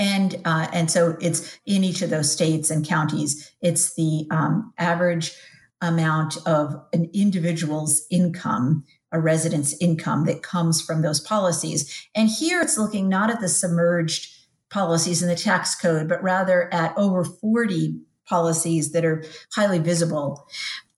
And 0.00 0.40
uh, 0.46 0.66
and 0.72 0.90
so 0.90 1.16
it's 1.20 1.58
in 1.66 1.84
each 1.84 2.00
of 2.00 2.08
those 2.08 2.32
states 2.32 2.70
and 2.70 2.84
counties. 2.84 3.52
It's 3.60 3.94
the 3.94 4.26
um, 4.30 4.72
average 4.78 5.32
amount 5.82 6.38
of 6.46 6.74
an 6.94 7.10
individual's 7.12 8.06
income, 8.10 8.84
a 9.12 9.20
resident's 9.20 9.76
income 9.78 10.24
that 10.24 10.42
comes 10.42 10.80
from 10.80 11.02
those 11.02 11.20
policies. 11.20 12.08
And 12.14 12.30
here 12.30 12.62
it's 12.62 12.78
looking 12.78 13.10
not 13.10 13.30
at 13.30 13.40
the 13.40 13.48
submerged 13.48 14.34
policies 14.70 15.22
in 15.22 15.28
the 15.28 15.36
tax 15.36 15.74
code, 15.74 16.08
but 16.08 16.22
rather 16.22 16.72
at 16.72 16.96
over 16.96 17.22
40 17.24 18.00
policies 18.26 18.92
that 18.92 19.04
are 19.04 19.22
highly 19.54 19.80
visible. 19.80 20.46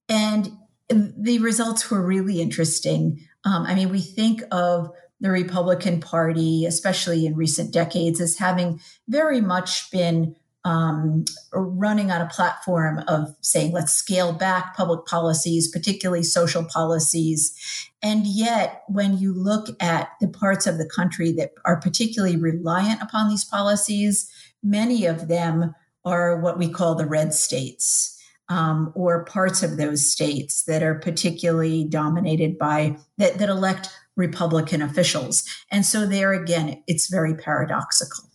And 0.08 0.52
the 0.88 1.38
results 1.38 1.90
were 1.90 2.02
really 2.02 2.40
interesting. 2.40 3.26
Um, 3.44 3.64
I 3.66 3.74
mean, 3.74 3.88
we 3.88 4.00
think 4.00 4.42
of 4.52 4.90
the 5.22 5.30
Republican 5.30 6.00
Party, 6.00 6.66
especially 6.66 7.24
in 7.24 7.36
recent 7.36 7.72
decades, 7.72 8.20
as 8.20 8.36
having 8.36 8.80
very 9.08 9.40
much 9.40 9.90
been 9.92 10.34
um, 10.64 11.24
running 11.52 12.10
on 12.10 12.20
a 12.20 12.28
platform 12.28 12.98
of 13.06 13.34
saying, 13.40 13.72
let's 13.72 13.92
scale 13.92 14.32
back 14.32 14.76
public 14.76 15.06
policies, 15.06 15.70
particularly 15.70 16.24
social 16.24 16.64
policies. 16.64 17.54
And 18.02 18.26
yet, 18.26 18.82
when 18.88 19.16
you 19.16 19.32
look 19.32 19.68
at 19.80 20.10
the 20.20 20.28
parts 20.28 20.66
of 20.66 20.78
the 20.78 20.90
country 20.94 21.32
that 21.32 21.52
are 21.64 21.80
particularly 21.80 22.36
reliant 22.36 23.00
upon 23.00 23.28
these 23.28 23.44
policies, 23.44 24.30
many 24.62 25.06
of 25.06 25.28
them 25.28 25.74
are 26.04 26.40
what 26.40 26.58
we 26.58 26.68
call 26.68 26.96
the 26.96 27.06
red 27.06 27.32
states. 27.32 28.08
Um, 28.48 28.92
or 28.94 29.24
parts 29.24 29.62
of 29.62 29.78
those 29.78 30.04
states 30.04 30.64
that 30.64 30.82
are 30.82 30.98
particularly 30.98 31.84
dominated 31.84 32.58
by 32.58 32.98
that, 33.16 33.38
that 33.38 33.48
elect 33.48 33.88
Republican 34.16 34.82
officials. 34.82 35.44
And 35.70 35.84
so, 35.84 36.06
there 36.06 36.32
again, 36.32 36.82
it's 36.86 37.08
very 37.08 37.34
paradoxical. 37.34 38.28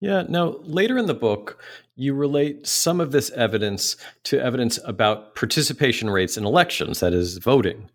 Yeah. 0.00 0.24
Now, 0.28 0.56
later 0.62 0.96
in 0.96 1.06
the 1.06 1.14
book, 1.14 1.62
you 1.96 2.14
relate 2.14 2.66
some 2.66 3.00
of 3.00 3.10
this 3.10 3.30
evidence 3.30 3.96
to 4.24 4.40
evidence 4.40 4.78
about 4.84 5.34
participation 5.34 6.08
rates 6.08 6.36
in 6.36 6.44
elections, 6.44 7.00
that 7.00 7.12
is, 7.12 7.38
voting. 7.38 7.90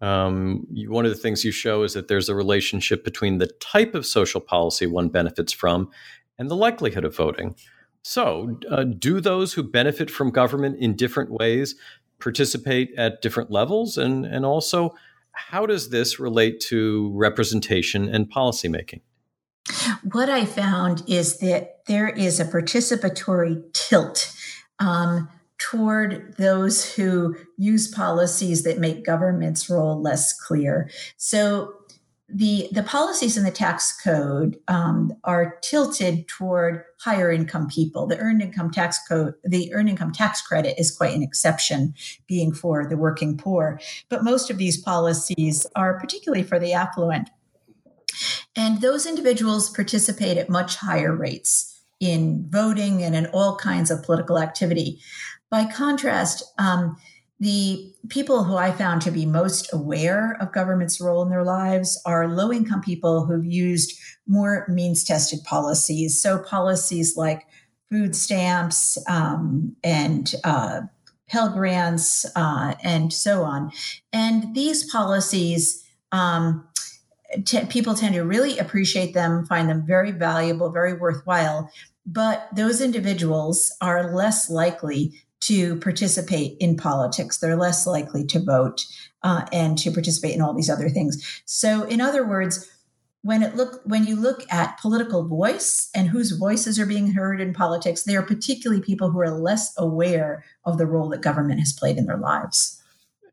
Um, 0.00 0.66
you, 0.70 0.90
one 0.90 1.06
of 1.06 1.10
the 1.10 1.18
things 1.18 1.44
you 1.44 1.52
show 1.52 1.82
is 1.82 1.94
that 1.94 2.08
there's 2.08 2.28
a 2.28 2.34
relationship 2.34 3.04
between 3.04 3.38
the 3.38 3.46
type 3.60 3.94
of 3.94 4.06
social 4.06 4.40
policy 4.40 4.86
one 4.86 5.08
benefits 5.08 5.52
from 5.52 5.90
and 6.38 6.50
the 6.50 6.56
likelihood 6.56 7.04
of 7.04 7.16
voting. 7.16 7.54
So, 8.02 8.58
uh, 8.70 8.84
do 8.84 9.20
those 9.20 9.54
who 9.54 9.62
benefit 9.62 10.10
from 10.10 10.30
government 10.30 10.78
in 10.78 10.94
different 10.94 11.30
ways 11.30 11.74
participate 12.18 12.92
at 12.96 13.20
different 13.20 13.50
levels? 13.50 13.96
And, 13.98 14.24
and 14.24 14.44
also, 14.44 14.94
how 15.36 15.66
does 15.66 15.90
this 15.90 16.18
relate 16.18 16.60
to 16.60 17.12
representation 17.14 18.08
and 18.08 18.30
policymaking? 18.30 19.02
What 20.10 20.28
I 20.30 20.44
found 20.44 21.02
is 21.06 21.38
that 21.38 21.84
there 21.86 22.08
is 22.08 22.40
a 22.40 22.44
participatory 22.44 23.62
tilt 23.72 24.32
um, 24.78 25.28
toward 25.58 26.36
those 26.36 26.94
who 26.94 27.36
use 27.56 27.88
policies 27.88 28.62
that 28.62 28.78
make 28.78 29.04
government's 29.04 29.68
role 29.68 30.00
less 30.00 30.32
clear. 30.38 30.90
So 31.16 31.74
the 32.28 32.68
the 32.72 32.82
policies 32.82 33.36
in 33.36 33.44
the 33.44 33.52
tax 33.52 33.92
code 34.02 34.58
um, 34.66 35.12
are 35.24 35.58
tilted 35.62 36.26
toward 36.26 36.82
higher 36.98 37.30
income 37.30 37.68
people. 37.68 38.06
The 38.06 38.18
earned 38.18 38.42
income 38.42 38.70
tax 38.70 38.98
code, 39.06 39.34
the 39.44 39.72
earned 39.72 39.88
income 39.88 40.12
tax 40.12 40.42
credit, 40.42 40.78
is 40.78 40.90
quite 40.90 41.14
an 41.14 41.22
exception, 41.22 41.94
being 42.26 42.52
for 42.52 42.86
the 42.86 42.96
working 42.96 43.36
poor. 43.36 43.80
But 44.08 44.24
most 44.24 44.50
of 44.50 44.58
these 44.58 44.76
policies 44.76 45.66
are 45.76 46.00
particularly 46.00 46.42
for 46.42 46.58
the 46.58 46.72
affluent. 46.72 47.30
And 48.56 48.80
those 48.80 49.06
individuals 49.06 49.70
participate 49.70 50.36
at 50.38 50.48
much 50.48 50.76
higher 50.76 51.14
rates 51.14 51.80
in 52.00 52.46
voting 52.48 53.02
and 53.02 53.14
in 53.14 53.26
all 53.26 53.56
kinds 53.56 53.90
of 53.90 54.02
political 54.02 54.38
activity. 54.38 55.00
By 55.50 55.64
contrast, 55.64 56.42
um, 56.58 56.96
the 57.38 57.92
people 58.08 58.44
who 58.44 58.56
I 58.56 58.72
found 58.72 59.02
to 59.02 59.10
be 59.10 59.26
most 59.26 59.72
aware 59.72 60.36
of 60.40 60.52
government's 60.52 61.00
role 61.00 61.22
in 61.22 61.28
their 61.28 61.44
lives 61.44 62.00
are 62.06 62.28
low 62.28 62.50
income 62.50 62.80
people 62.80 63.26
who've 63.26 63.44
used 63.44 63.98
more 64.26 64.66
means 64.68 65.04
tested 65.04 65.40
policies. 65.44 66.20
So, 66.20 66.38
policies 66.38 67.16
like 67.16 67.46
food 67.90 68.16
stamps 68.16 68.98
um, 69.08 69.76
and 69.84 70.34
uh, 70.44 70.82
Pell 71.28 71.50
Grants 71.50 72.24
uh, 72.36 72.74
and 72.82 73.12
so 73.12 73.42
on. 73.42 73.70
And 74.12 74.54
these 74.54 74.90
policies 74.90 75.84
um, 76.12 76.66
t- 77.44 77.64
people 77.66 77.94
tend 77.94 78.14
to 78.14 78.22
really 78.22 78.58
appreciate 78.58 79.12
them, 79.14 79.44
find 79.46 79.68
them 79.68 79.84
very 79.86 80.12
valuable, 80.12 80.70
very 80.70 80.94
worthwhile. 80.94 81.70
But 82.06 82.48
those 82.54 82.80
individuals 82.80 83.72
are 83.80 84.14
less 84.14 84.48
likely 84.48 85.20
to 85.40 85.76
participate 85.76 86.56
in 86.58 86.76
politics. 86.76 87.38
They're 87.38 87.56
less 87.56 87.86
likely 87.86 88.24
to 88.26 88.40
vote 88.40 88.84
uh, 89.22 89.46
and 89.52 89.76
to 89.78 89.90
participate 89.90 90.34
in 90.34 90.40
all 90.40 90.54
these 90.54 90.70
other 90.70 90.88
things. 90.88 91.42
So, 91.44 91.82
in 91.84 92.00
other 92.00 92.26
words, 92.26 92.70
when 93.22 93.42
it 93.42 93.56
look 93.56 93.80
when 93.84 94.06
you 94.06 94.14
look 94.14 94.44
at 94.52 94.78
political 94.78 95.26
voice 95.26 95.90
and 95.94 96.08
whose 96.08 96.30
voices 96.30 96.78
are 96.78 96.86
being 96.86 97.12
heard 97.12 97.40
in 97.40 97.52
politics, 97.52 98.04
they 98.04 98.14
are 98.14 98.22
particularly 98.22 98.80
people 98.80 99.10
who 99.10 99.20
are 99.20 99.30
less 99.30 99.74
aware 99.76 100.44
of 100.64 100.78
the 100.78 100.86
role 100.86 101.08
that 101.08 101.22
government 101.22 101.58
has 101.58 101.72
played 101.72 101.96
in 101.96 102.06
their 102.06 102.18
lives. 102.18 102.80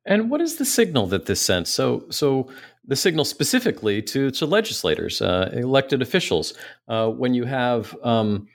And 0.06 0.30
what 0.30 0.42
is 0.42 0.58
the 0.58 0.66
signal 0.66 1.08
that 1.08 1.28
this 1.28 1.40
sends? 1.40 1.70
So, 1.70 2.06
so 2.10 2.50
the 2.86 2.96
signal 2.96 3.24
specifically 3.24 4.02
to 4.02 4.32
to 4.32 4.46
legislators, 4.46 5.22
uh, 5.22 5.52
elected 5.54 6.02
officials, 6.02 6.54
uh, 6.88 7.10
when 7.10 7.34
you 7.34 7.46
have 7.46 7.96
um, 8.04 8.48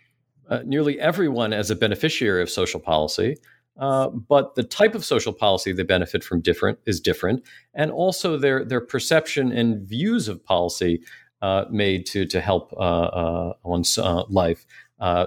uh, 0.49 0.61
nearly 0.65 0.99
everyone 0.99 1.53
as 1.53 1.71
a 1.71 1.77
beneficiary 1.77 2.43
of 2.43 2.51
social 2.51 2.81
policy, 2.81 3.37
uh, 3.79 4.09
but 4.09 4.55
the 4.55 4.63
type 4.63 4.95
of 4.95 5.05
social 5.05 5.33
policy 5.33 5.73
they 5.73 5.83
benefit 5.83 6.25
from 6.25 6.41
different 6.41 6.79
is 6.87 7.01
different, 7.01 7.43
and 7.75 7.91
also 7.91 8.37
their 8.37 8.65
their 8.65 8.81
perception 8.81 9.53
and 9.53 9.87
views 9.87 10.29
of 10.29 10.45
policy 10.45 11.03
uh, 11.43 11.65
made 11.71 12.07
to 12.07 12.27
to 12.27 12.41
help 12.41 12.73
uh, 12.77 13.53
one's 13.63 13.99
life 14.29 14.67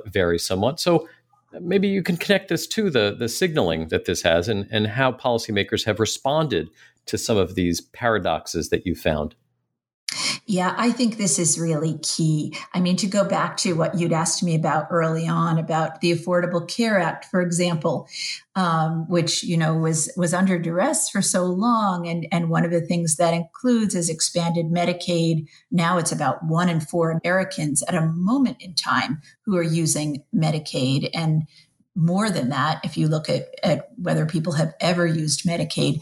vary 0.06 0.40
somewhat. 0.40 0.80
So 0.80 1.08
maybe 1.60 1.88
you 1.88 2.04
can 2.04 2.18
connect 2.18 2.50
this 2.50 2.68
to 2.68 2.90
the 2.90 3.16
the 3.18 3.30
signaling 3.30 3.88
that 3.88 4.06
this 4.06 4.22
has 4.24 4.50
and 4.50 4.68
and 4.72 4.88
how 4.88 5.12
policymakers 5.12 5.86
have 5.86 6.00
responded 6.00 6.70
to 7.06 7.18
some 7.18 7.38
of 7.38 7.56
these 7.56 7.82
paradoxes 7.82 8.70
that 8.70 8.86
you 8.86 8.96
found 8.96 9.36
yeah, 10.52 10.76
I 10.78 10.92
think 10.92 11.16
this 11.16 11.40
is 11.40 11.58
really 11.58 11.98
key. 12.00 12.58
I 12.74 12.82
mean, 12.82 12.98
to 12.98 13.08
go 13.08 13.24
back 13.24 13.56
to 13.58 13.72
what 13.72 13.98
you'd 13.98 14.12
asked 14.12 14.44
me 14.44 14.54
about 14.54 14.88
early 14.92 15.26
on 15.26 15.58
about 15.58 16.02
the 16.02 16.12
Affordable 16.12 16.68
Care 16.68 17.00
Act, 17.00 17.24
for 17.24 17.40
example, 17.40 18.10
um, 18.58 19.08
which 19.08 19.46
you 19.46 19.56
know 19.56 19.78
was 19.78 20.12
was 20.18 20.34
under 20.34 20.60
duress 20.60 21.10
for 21.10 21.22
so 21.22 21.46
long, 21.46 22.06
and 22.06 22.28
and 22.34 22.50
one 22.50 22.66
of 22.66 22.72
the 22.72 22.82
things 22.82 23.16
that 23.16 23.34
includes 23.34 23.96
is 23.96 24.10
expanded 24.10 24.66
Medicaid. 24.66 25.48
Now 25.72 25.98
it's 25.98 26.12
about 26.12 26.44
one 26.44 26.68
in 26.68 26.82
four 26.82 27.12
Americans 27.12 27.82
at 27.84 27.96
a 27.96 28.08
moment 28.08 28.58
in 28.60 28.76
time 28.76 29.22
who 29.46 29.56
are 29.56 29.64
using 29.64 30.22
Medicaid, 30.36 31.10
and 31.14 31.44
more 31.96 32.30
than 32.30 32.50
that 32.50 32.82
if 32.84 32.98
you 32.98 33.08
look 33.08 33.30
at, 33.30 33.48
at 33.64 33.88
whether 33.96 34.26
people 34.26 34.52
have 34.52 34.74
ever 34.82 35.08
used 35.08 35.46
Medicaid. 35.46 36.02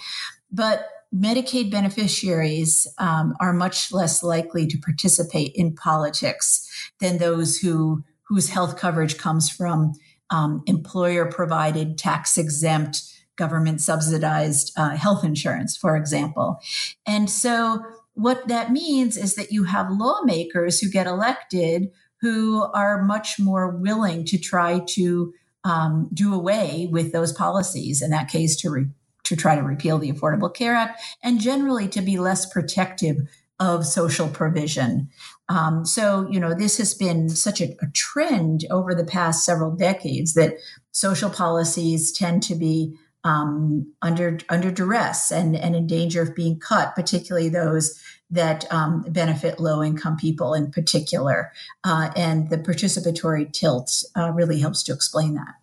But 0.51 0.87
Medicaid 1.13 1.71
beneficiaries 1.71 2.87
um, 2.99 3.33
are 3.39 3.53
much 3.53 3.91
less 3.91 4.21
likely 4.21 4.67
to 4.67 4.77
participate 4.77 5.51
in 5.55 5.75
politics 5.75 6.67
than 6.99 7.17
those 7.17 7.57
who 7.57 8.03
whose 8.27 8.49
health 8.49 8.77
coverage 8.77 9.17
comes 9.17 9.49
from 9.49 9.93
um, 10.29 10.61
employer 10.67 11.25
provided, 11.25 11.97
tax 11.97 12.37
exempt, 12.37 13.01
government 13.35 13.81
subsidized 13.81 14.71
uh, 14.77 14.95
health 14.95 15.23
insurance, 15.23 15.75
for 15.75 15.97
example. 15.97 16.59
And 17.07 17.27
so, 17.27 17.83
what 18.13 18.47
that 18.47 18.71
means 18.71 19.17
is 19.17 19.35
that 19.35 19.51
you 19.51 19.63
have 19.63 19.89
lawmakers 19.89 20.79
who 20.79 20.89
get 20.89 21.07
elected 21.07 21.89
who 22.21 22.63
are 22.73 23.01
much 23.03 23.39
more 23.39 23.69
willing 23.69 24.25
to 24.25 24.37
try 24.37 24.81
to 24.89 25.33
um, 25.63 26.09
do 26.13 26.33
away 26.33 26.87
with 26.91 27.11
those 27.11 27.31
policies, 27.33 28.01
in 28.01 28.11
that 28.11 28.29
case, 28.29 28.55
to 28.57 28.69
re- 28.69 28.87
to 29.29 29.35
try 29.35 29.55
to 29.55 29.63
repeal 29.63 29.97
the 29.99 30.11
Affordable 30.11 30.53
Care 30.53 30.75
Act 30.75 31.01
and 31.23 31.39
generally 31.39 31.87
to 31.87 32.01
be 32.01 32.17
less 32.17 32.51
protective 32.51 33.17
of 33.59 33.85
social 33.85 34.27
provision. 34.27 35.09
Um, 35.47 35.85
so, 35.85 36.27
you 36.29 36.39
know, 36.39 36.53
this 36.53 36.77
has 36.77 36.93
been 36.93 37.29
such 37.29 37.61
a, 37.61 37.75
a, 37.81 37.87
trend 37.93 38.65
over 38.71 38.95
the 38.95 39.05
past 39.05 39.43
several 39.45 39.71
decades 39.71 40.33
that 40.33 40.55
social 40.91 41.29
policies 41.29 42.11
tend 42.11 42.41
to 42.43 42.55
be 42.55 42.95
um, 43.23 43.93
under 44.01 44.39
under 44.47 44.71
duress 44.71 45.29
and, 45.29 45.55
and 45.55 45.75
in 45.75 45.87
danger 45.87 46.21
of 46.21 46.35
being 46.35 46.59
cut, 46.59 46.95
particularly 46.95 47.49
those 47.49 48.01
that 48.29 48.71
um, 48.71 49.03
benefit 49.09 49.59
low 49.59 49.83
income 49.83 50.15
people 50.15 50.53
in 50.53 50.71
particular. 50.71 51.51
Uh, 51.83 52.11
and 52.15 52.49
the 52.49 52.57
participatory 52.57 53.51
tilt 53.51 54.03
uh, 54.15 54.31
really 54.31 54.59
helps 54.59 54.83
to 54.83 54.93
explain 54.93 55.33
that. 55.33 55.55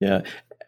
Yeah, 0.00 0.22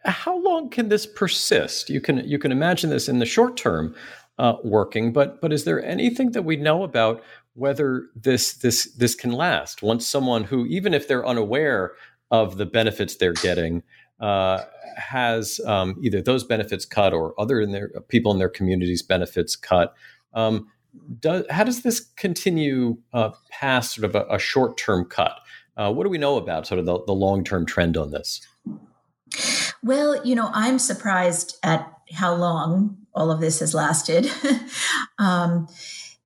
how 0.05 0.37
long 0.37 0.69
can 0.69 0.89
this 0.89 1.05
persist? 1.05 1.89
You 1.89 2.01
can 2.01 2.27
you 2.27 2.39
can 2.39 2.51
imagine 2.51 2.89
this 2.89 3.09
in 3.09 3.19
the 3.19 3.25
short 3.25 3.57
term 3.57 3.95
uh, 4.37 4.55
working, 4.63 5.13
but 5.13 5.41
but 5.41 5.51
is 5.51 5.63
there 5.63 5.83
anything 5.83 6.31
that 6.31 6.43
we 6.43 6.55
know 6.55 6.83
about 6.83 7.23
whether 7.53 8.09
this 8.15 8.53
this 8.53 8.85
this 8.93 9.15
can 9.15 9.31
last? 9.31 9.81
Once 9.81 10.05
someone 10.05 10.45
who, 10.45 10.65
even 10.65 10.93
if 10.93 11.07
they're 11.07 11.25
unaware 11.25 11.93
of 12.31 12.57
the 12.57 12.65
benefits 12.65 13.15
they're 13.15 13.33
getting, 13.33 13.83
uh, 14.19 14.63
has 14.97 15.59
um, 15.65 15.95
either 16.01 16.21
those 16.21 16.43
benefits 16.43 16.85
cut 16.85 17.13
or 17.13 17.39
other 17.39 17.61
in 17.61 17.71
their 17.71 17.89
people 18.07 18.31
in 18.31 18.39
their 18.39 18.49
communities 18.49 19.01
benefits 19.01 19.55
cut. 19.55 19.93
Um, 20.33 20.67
how 21.49 21.63
does 21.63 21.83
this 21.83 21.99
continue 21.99 22.97
uh, 23.13 23.31
past 23.51 23.95
sort 23.95 24.05
of 24.05 24.15
a, 24.15 24.35
a 24.35 24.39
short 24.39 24.77
term 24.77 25.05
cut? 25.05 25.39
Uh, 25.75 25.91
what 25.93 26.03
do 26.03 26.09
we 26.09 26.17
know 26.17 26.37
about 26.37 26.65
sort 26.65 26.79
of 26.79 26.85
the, 26.85 27.03
the 27.05 27.13
long 27.13 27.43
term 27.43 27.65
trend 27.65 27.97
on 27.97 28.11
this? 28.11 28.41
Well, 29.83 30.25
you 30.25 30.35
know, 30.35 30.49
I'm 30.53 30.79
surprised 30.79 31.57
at 31.63 31.91
how 32.13 32.33
long 32.33 32.97
all 33.13 33.31
of 33.31 33.41
this 33.41 33.59
has 33.59 33.73
lasted. 33.73 34.29
um, 35.19 35.67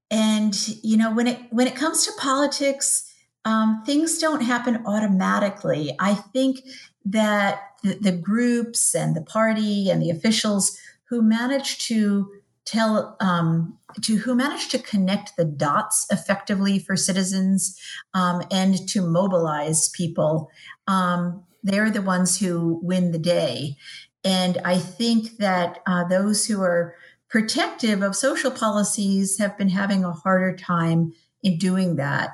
and 0.09 0.55
you 0.83 0.97
know, 0.97 1.13
when 1.13 1.27
it 1.27 1.39
when 1.51 1.67
it 1.67 1.75
comes 1.75 2.05
to 2.05 2.11
politics, 2.19 3.11
um, 3.45 3.81
things 3.85 4.17
don't 4.17 4.41
happen 4.41 4.83
automatically. 4.85 5.95
I 5.99 6.13
think 6.13 6.59
that 7.05 7.61
the, 7.83 7.95
the 7.95 8.11
groups 8.11 8.93
and 8.93 9.15
the 9.15 9.21
party 9.21 9.89
and 9.89 10.01
the 10.01 10.09
officials 10.09 10.77
who 11.05 11.21
manage 11.21 11.87
to 11.87 12.29
tell 12.65 13.17
um, 13.19 13.77
to 14.01 14.17
who 14.17 14.35
manage 14.35 14.69
to 14.69 14.79
connect 14.79 15.35
the 15.35 15.45
dots 15.45 16.05
effectively 16.11 16.77
for 16.77 16.95
citizens 16.95 17.79
um, 18.13 18.43
and 18.51 18.87
to 18.89 19.01
mobilize 19.01 19.89
people 19.89 20.49
um, 20.87 21.43
they're 21.63 21.89
the 21.89 22.01
ones 22.01 22.39
who 22.39 22.79
win 22.81 23.11
the 23.11 23.19
day. 23.19 23.75
And 24.23 24.57
I 24.65 24.77
think 24.77 25.37
that 25.37 25.79
uh, 25.87 26.07
those 26.07 26.45
who 26.45 26.61
are 26.61 26.95
protective 27.29 28.01
of 28.01 28.15
social 28.15 28.51
policies 28.51 29.37
have 29.37 29.57
been 29.57 29.69
having 29.69 30.03
a 30.03 30.11
harder 30.11 30.55
time 30.55 31.13
in 31.41 31.57
doing 31.57 31.95
that. 31.95 32.31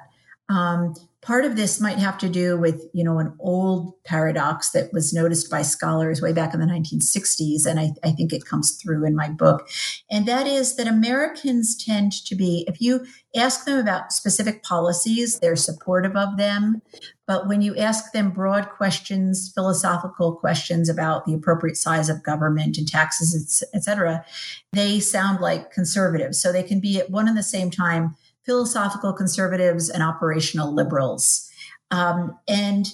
Um, 0.50 0.96
part 1.22 1.44
of 1.44 1.58
this 1.58 1.82
might 1.82 1.98
have 1.98 2.18
to 2.18 2.30
do 2.30 2.58
with 2.58 2.88
you 2.94 3.04
know 3.04 3.20
an 3.20 3.34
old 3.40 3.92
paradox 4.06 4.72
that 4.72 4.94
was 4.94 5.14
noticed 5.14 5.50
by 5.50 5.62
scholars 5.62 6.22
way 6.22 6.32
back 6.32 6.54
in 6.54 6.60
the 6.62 6.66
1960s 6.66 7.66
and 7.66 7.80
I, 7.80 7.92
I, 8.02 8.12
think 8.12 8.32
it 8.32 8.46
comes 8.46 8.72
through 8.82 9.06
in 9.06 9.14
my 9.14 9.28
book. 9.30 9.68
And 10.10 10.26
that 10.26 10.48
is 10.48 10.78
that 10.78 10.88
americans 10.88 11.76
tend 11.76 12.14
to 12.26 12.36
be 12.36 12.64
if 12.68 12.80
you 12.80 13.06
ask 13.36 13.66
them 13.66 13.78
about 13.78 14.14
specific 14.14 14.64
policies 14.64 15.40
they're 15.40 15.58
supportive 15.58 16.16
of 16.16 16.38
them. 16.38 16.82
But 17.26 17.50
when 17.50 17.62
you 17.62 17.76
ask 17.76 18.14
them 18.14 18.32
broad 18.32 18.70
questions 18.70 19.52
philosophical 19.54 20.34
questions 20.36 20.88
about 20.88 21.26
the 21.26 21.34
appropriate 21.34 21.76
size 21.76 22.08
of 22.08 22.24
government 22.24 22.78
and 22.78 22.88
taxes 22.88 23.64
et 23.74 23.84
cetera 23.84 24.24
they 24.72 25.02
sound 25.02 25.42
like 25.42 25.72
conservatives. 25.72 26.40
So 26.40 26.54
they 26.54 26.64
can 26.64 26.80
be 26.80 27.00
at 27.00 27.10
one 27.10 27.28
and 27.28 27.36
the 27.36 27.44
same 27.44 27.70
time 27.70 28.16
philosophical 28.48 29.14
conservatives 29.14 29.90
and 29.90 30.02
operational 30.02 30.74
liberals. 30.74 31.48
Um, 31.92 32.40
and 32.48 32.92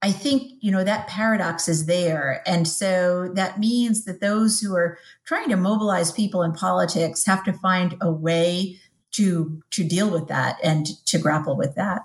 I 0.00 0.10
think, 0.10 0.52
you 0.60 0.72
know, 0.72 0.82
that 0.82 1.06
paradox 1.06 1.68
is 1.68 1.86
there. 1.86 2.42
And 2.46 2.66
so 2.66 3.30
that 3.34 3.60
means 3.60 4.04
that 4.04 4.20
those 4.20 4.60
who 4.60 4.74
are 4.74 4.98
trying 5.24 5.50
to 5.50 5.56
mobilize 5.56 6.10
people 6.10 6.42
in 6.42 6.52
politics 6.52 7.26
have 7.26 7.44
to 7.44 7.52
find 7.52 7.96
a 8.00 8.10
way 8.10 8.80
to 9.12 9.62
to 9.70 9.84
deal 9.84 10.10
with 10.10 10.28
that 10.28 10.56
and 10.64 10.86
to 11.06 11.18
grapple 11.18 11.56
with 11.56 11.74
that. 11.74 12.02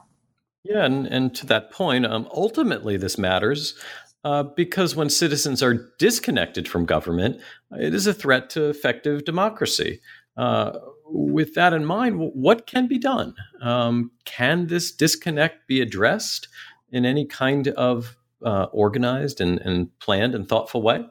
Yeah, 0.63 0.83
and, 0.83 1.07
and 1.07 1.33
to 1.35 1.45
that 1.45 1.71
point, 1.71 2.05
um, 2.05 2.27
ultimately 2.33 2.97
this 2.97 3.17
matters 3.17 3.79
uh, 4.25 4.43
because 4.43 4.95
when 4.95 5.09
citizens 5.09 5.63
are 5.63 5.89
disconnected 5.97 6.67
from 6.67 6.85
government, 6.85 7.39
it 7.71 7.93
is 7.93 8.07
a 8.07 8.13
threat 8.13 8.49
to 8.51 8.69
effective 8.69 9.23
democracy. 9.23 10.01
Uh, 10.35 10.73
with 11.09 11.53
that 11.55 11.73
in 11.73 11.85
mind, 11.85 12.17
what 12.17 12.67
can 12.67 12.87
be 12.87 12.97
done? 12.97 13.35
Um, 13.61 14.11
can 14.25 14.67
this 14.67 14.91
disconnect 14.91 15.67
be 15.67 15.81
addressed 15.81 16.47
in 16.91 17.05
any 17.05 17.25
kind 17.25 17.67
of 17.69 18.17
uh, 18.43 18.65
organized 18.71 19.41
and, 19.41 19.59
and, 19.59 19.97
planned 19.99 20.35
and 20.35 20.47
thoughtful 20.47 20.81
way? 20.81 21.05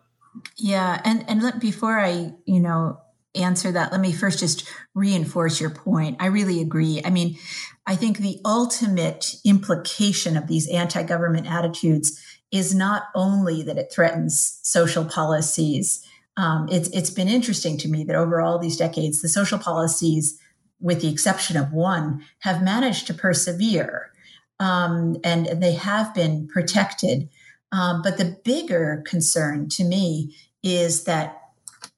Yeah, 0.56 1.00
and 1.04 1.28
and 1.28 1.42
let, 1.42 1.60
before 1.60 1.98
I 1.98 2.34
you 2.44 2.60
know 2.60 3.00
answer 3.34 3.72
that, 3.72 3.90
let 3.90 4.00
me 4.00 4.12
first 4.12 4.38
just 4.38 4.68
reinforce 4.94 5.60
your 5.60 5.70
point. 5.70 6.18
I 6.20 6.26
really 6.26 6.60
agree. 6.60 7.00
I 7.04 7.10
mean, 7.10 7.36
I 7.86 7.96
think 7.96 8.18
the 8.18 8.40
ultimate 8.44 9.36
implication 9.44 10.36
of 10.36 10.46
these 10.46 10.68
anti-government 10.68 11.46
attitudes 11.46 12.22
is 12.52 12.74
not 12.74 13.04
only 13.14 13.62
that 13.62 13.78
it 13.78 13.92
threatens 13.92 14.60
social 14.62 15.04
policies 15.04 16.05
um, 16.36 16.68
it's 16.70 16.88
it's 16.90 17.10
been 17.10 17.28
interesting 17.28 17.78
to 17.78 17.88
me 17.88 18.04
that 18.04 18.16
over 18.16 18.40
all 18.40 18.58
these 18.58 18.76
decades, 18.76 19.22
the 19.22 19.28
social 19.28 19.58
policies, 19.58 20.38
with 20.80 21.00
the 21.00 21.10
exception 21.10 21.56
of 21.56 21.72
one, 21.72 22.22
have 22.40 22.62
managed 22.62 23.06
to 23.06 23.14
persevere, 23.14 24.12
um, 24.60 25.16
and 25.24 25.46
they 25.62 25.72
have 25.72 26.14
been 26.14 26.46
protected. 26.48 27.28
Um, 27.72 28.02
but 28.02 28.18
the 28.18 28.36
bigger 28.44 29.02
concern 29.06 29.68
to 29.70 29.84
me 29.84 30.36
is 30.62 31.04
that 31.04 31.40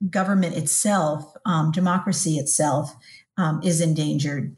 government 0.08 0.56
itself, 0.56 1.34
um, 1.44 1.72
democracy 1.72 2.36
itself, 2.36 2.94
um, 3.36 3.60
is 3.64 3.80
endangered, 3.80 4.54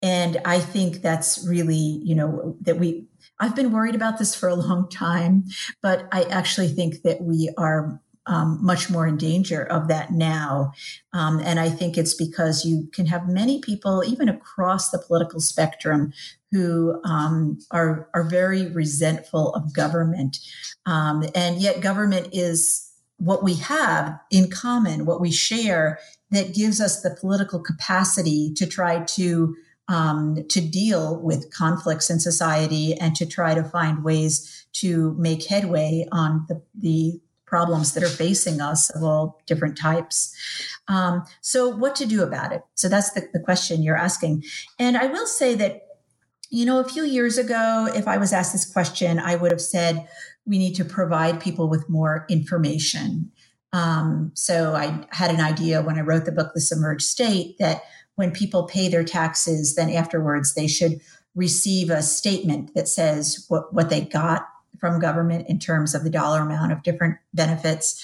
and 0.00 0.40
I 0.44 0.60
think 0.60 1.02
that's 1.02 1.44
really 1.46 2.00
you 2.04 2.14
know 2.14 2.56
that 2.60 2.78
we. 2.78 3.06
I've 3.40 3.54
been 3.54 3.70
worried 3.72 3.94
about 3.94 4.18
this 4.18 4.34
for 4.34 4.48
a 4.48 4.54
long 4.54 4.88
time, 4.88 5.44
but 5.80 6.08
I 6.10 6.24
actually 6.24 6.68
think 6.68 7.02
that 7.02 7.20
we 7.20 7.52
are 7.56 8.00
um, 8.28 8.58
much 8.62 8.90
more 8.90 9.06
in 9.06 9.16
danger 9.16 9.64
of 9.64 9.88
that 9.88 10.12
now. 10.12 10.72
Um, 11.12 11.40
and 11.40 11.58
I 11.58 11.70
think 11.70 11.96
it's 11.96 12.14
because 12.14 12.64
you 12.64 12.88
can 12.92 13.06
have 13.06 13.28
many 13.28 13.60
people, 13.60 14.04
even 14.06 14.28
across 14.28 14.90
the 14.90 14.98
political 14.98 15.40
spectrum, 15.40 16.12
who 16.52 17.00
um, 17.04 17.58
are, 17.70 18.08
are 18.14 18.28
very 18.28 18.68
resentful 18.70 19.52
of 19.54 19.74
government. 19.74 20.38
Um, 20.86 21.24
and 21.34 21.60
yet, 21.60 21.80
government 21.80 22.28
is 22.32 22.90
what 23.16 23.42
we 23.42 23.54
have 23.54 24.18
in 24.30 24.50
common, 24.50 25.04
what 25.04 25.20
we 25.20 25.32
share, 25.32 25.98
that 26.30 26.54
gives 26.54 26.80
us 26.80 27.02
the 27.02 27.16
political 27.18 27.58
capacity 27.58 28.52
to 28.54 28.66
try 28.66 29.02
to 29.02 29.56
um, 29.88 30.44
to 30.50 30.60
deal 30.60 31.18
with 31.18 31.50
conflicts 31.50 32.10
in 32.10 32.20
society 32.20 32.94
and 32.94 33.16
to 33.16 33.24
try 33.24 33.54
to 33.54 33.64
find 33.64 34.04
ways 34.04 34.66
to 34.74 35.14
make 35.18 35.46
headway 35.46 36.06
on 36.12 36.44
the, 36.46 36.62
the 36.78 37.20
problems 37.48 37.94
that 37.94 38.02
are 38.02 38.08
facing 38.08 38.60
us 38.60 38.90
of 38.90 39.02
all 39.02 39.40
different 39.46 39.76
types. 39.78 40.34
Um, 40.88 41.24
so, 41.40 41.68
what 41.68 41.96
to 41.96 42.06
do 42.06 42.22
about 42.22 42.52
it? 42.52 42.62
So, 42.74 42.88
that's 42.88 43.12
the, 43.12 43.28
the 43.32 43.40
question 43.40 43.82
you're 43.82 43.96
asking. 43.96 44.44
And 44.78 44.96
I 44.96 45.06
will 45.06 45.26
say 45.26 45.54
that, 45.56 45.82
you 46.50 46.64
know, 46.64 46.80
a 46.80 46.88
few 46.88 47.04
years 47.04 47.38
ago, 47.38 47.88
if 47.94 48.06
I 48.06 48.18
was 48.18 48.32
asked 48.32 48.52
this 48.52 48.70
question, 48.70 49.18
I 49.18 49.36
would 49.36 49.50
have 49.50 49.60
said, 49.60 50.06
we 50.46 50.58
need 50.58 50.74
to 50.76 50.84
provide 50.84 51.40
people 51.40 51.68
with 51.68 51.88
more 51.88 52.26
information. 52.28 53.30
Um, 53.72 54.30
so, 54.34 54.74
I 54.74 55.06
had 55.10 55.30
an 55.30 55.40
idea 55.40 55.82
when 55.82 55.98
I 55.98 56.02
wrote 56.02 56.24
the 56.24 56.32
book, 56.32 56.52
The 56.54 56.60
Submerged 56.60 57.02
State, 57.02 57.56
that 57.58 57.82
when 58.16 58.32
people 58.32 58.64
pay 58.64 58.88
their 58.88 59.04
taxes, 59.04 59.76
then 59.76 59.90
afterwards 59.90 60.54
they 60.54 60.66
should 60.66 61.00
receive 61.34 61.88
a 61.88 62.02
statement 62.02 62.74
that 62.74 62.88
says 62.88 63.44
what, 63.48 63.72
what 63.72 63.90
they 63.90 64.00
got 64.00 64.48
from 64.78 65.00
government 65.00 65.48
in 65.48 65.58
terms 65.58 65.94
of 65.94 66.04
the 66.04 66.10
dollar 66.10 66.42
amount 66.42 66.72
of 66.72 66.82
different 66.82 67.16
benefits. 67.34 68.02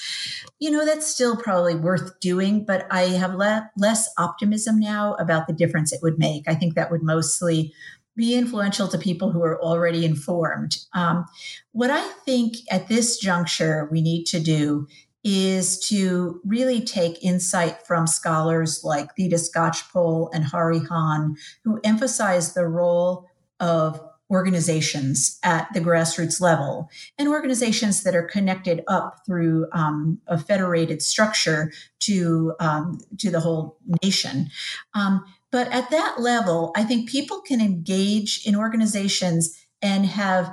You 0.59 0.70
know, 0.70 0.85
that's 0.85 1.07
still 1.07 1.37
probably 1.37 1.74
worth 1.74 2.18
doing, 2.20 2.64
but 2.64 2.87
I 2.90 3.03
have 3.03 3.35
le- 3.35 3.70
less 3.77 4.09
optimism 4.18 4.81
now 4.81 5.14
about 5.14 5.46
the 5.46 5.53
difference 5.53 5.92
it 5.92 6.00
would 6.03 6.18
make. 6.18 6.48
I 6.48 6.55
think 6.55 6.74
that 6.74 6.90
would 6.90 7.03
mostly 7.03 7.72
be 8.16 8.35
influential 8.35 8.88
to 8.88 8.98
people 8.98 9.33
who 9.33 9.42
are 9.42 9.61
already 9.61 10.05
informed. 10.05 10.79
Um, 10.92 11.27
what 11.72 11.90
I 11.90 12.03
think 12.24 12.57
at 12.70 12.88
this 12.88 13.18
juncture 13.18 13.88
we 13.90 14.00
need 14.00 14.24
to 14.27 14.40
do 14.40 14.87
is 15.24 15.79
to 15.88 16.40
really 16.44 16.81
take 16.83 17.24
insight 17.24 17.85
from 17.87 18.07
scholars 18.07 18.85
like 18.85 19.14
Theda 19.16 19.37
Skocpol 19.37 20.29
and 20.35 20.44
Hahrie 20.44 20.87
Han, 20.87 21.37
who 21.64 21.81
emphasize 21.83 22.53
the 22.53 22.66
role 22.66 23.27
of 23.59 24.00
organizations 24.35 25.38
at 25.42 25.68
the 25.73 25.81
grassroots 25.81 26.40
level 26.40 26.90
and 27.18 27.29
organizations 27.29 28.03
that 28.03 28.14
are 28.14 28.25
connected 28.25 28.83
up 28.88 29.20
through 29.25 29.66
um, 29.73 30.20
a 30.27 30.37
federated 30.37 31.01
structure 31.01 31.73
to 32.01 32.53
um, 32.61 32.99
to 33.18 33.31
the 33.31 33.40
whole 33.40 33.79
nation. 34.03 34.51
Um, 34.94 35.25
but 35.51 35.68
at 35.73 35.90
that 35.90 36.16
level, 36.18 36.73
I 36.77 36.83
think 36.83 37.09
people 37.09 37.40
can 37.40 37.61
engage 37.61 38.44
in 38.44 38.57
organizations 38.57 39.57
and 39.81 40.05
have 40.05 40.53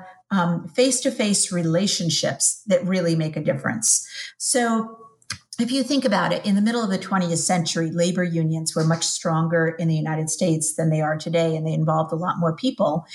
face 0.74 1.02
to 1.02 1.12
face 1.12 1.52
relationships 1.52 2.62
that 2.67 2.86
really 2.86 3.15
make 3.15 3.36
a 3.36 3.44
difference. 3.44 4.08
So 4.38 5.01
if 5.60 5.72
you 5.72 5.84
think 5.84 6.06
about 6.06 6.32
it, 6.32 6.46
in 6.46 6.56
the 6.56 6.62
middle 6.62 6.84
of 6.84 6.90
the 6.90 6.98
20th 6.98 7.38
century, 7.38 7.92
labor 7.92 8.24
unions 8.24 8.76
were 8.76 8.84
much 8.84 9.06
stronger 9.06 9.68
in 9.68 9.88
the 9.88 9.96
United 9.96 10.30
States 10.30 10.76
than 10.76 10.90
they 10.90 11.02
are 11.02 11.18
today, 11.18 11.56
and 11.56 11.68
they 11.68 11.74
involved 11.74 12.12
a 12.14 12.16
lot 12.16 12.40
more 12.40 12.56
people. 12.56 13.06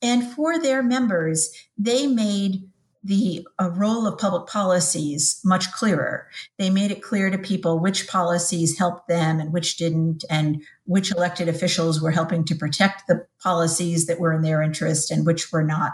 And 0.00 0.24
for 0.32 0.58
their 0.58 0.82
members, 0.82 1.52
they 1.78 2.06
made 2.06 2.68
the 3.04 3.46
uh, 3.60 3.68
role 3.70 4.06
of 4.06 4.18
public 4.18 4.46
policies 4.46 5.40
much 5.44 5.72
clearer. 5.72 6.28
They 6.58 6.70
made 6.70 6.92
it 6.92 7.02
clear 7.02 7.30
to 7.30 7.38
people 7.38 7.80
which 7.80 8.08
policies 8.08 8.78
helped 8.78 9.08
them 9.08 9.40
and 9.40 9.52
which 9.52 9.76
didn't, 9.76 10.24
and 10.30 10.62
which 10.84 11.10
elected 11.10 11.48
officials 11.48 12.00
were 12.00 12.12
helping 12.12 12.44
to 12.44 12.54
protect 12.54 13.08
the 13.08 13.26
policies 13.42 14.06
that 14.06 14.20
were 14.20 14.32
in 14.32 14.42
their 14.42 14.62
interest 14.62 15.10
and 15.10 15.26
which 15.26 15.50
were 15.50 15.64
not. 15.64 15.92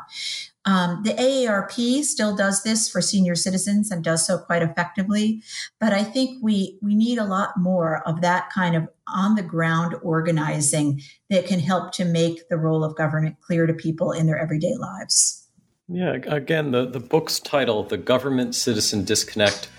Um, 0.65 1.03
the 1.03 1.15
AARP 1.15 2.03
still 2.03 2.37
does 2.37 2.63
this 2.63 2.89
for 2.89 3.01
senior 3.01 3.35
citizens 3.35 3.91
and 3.91 4.05
does 4.05 4.27
so 4.27 4.39
quite 4.39 4.63
effectively, 4.63 5.43
but 5.81 5.93
I 5.93 6.05
think 6.05 6.43
we 6.43 6.79
we 6.83 6.95
need 6.95 7.19
a 7.19 7.25
lot 7.25 7.57
more 7.57 8.07
of 8.07 8.21
that 8.21 8.51
kind 8.51 8.77
of 8.77 8.89
on 9.07 9.35
the 9.35 9.43
ground 9.43 9.95
organizing 10.03 11.01
that 11.31 11.47
can 11.47 11.61
help 11.61 11.93
to 11.93 12.05
make 12.05 12.49
the 12.49 12.59
role 12.59 12.85
of 12.85 12.97
government 12.97 13.37
clear 13.41 13.67
to 13.67 13.73
people 13.73 14.13
in 14.13 14.27
their 14.27 14.39
everyday 14.39 14.75
lives. 14.77 15.49
Yeah, 15.89 16.19
again, 16.27 16.71
the, 16.71 16.85
the 16.85 17.01
book's 17.01 17.41
title, 17.41 17.83
The 17.83 17.97
Government 17.97 18.55
Citizen 18.55 19.05
Disconnect, 19.05 19.71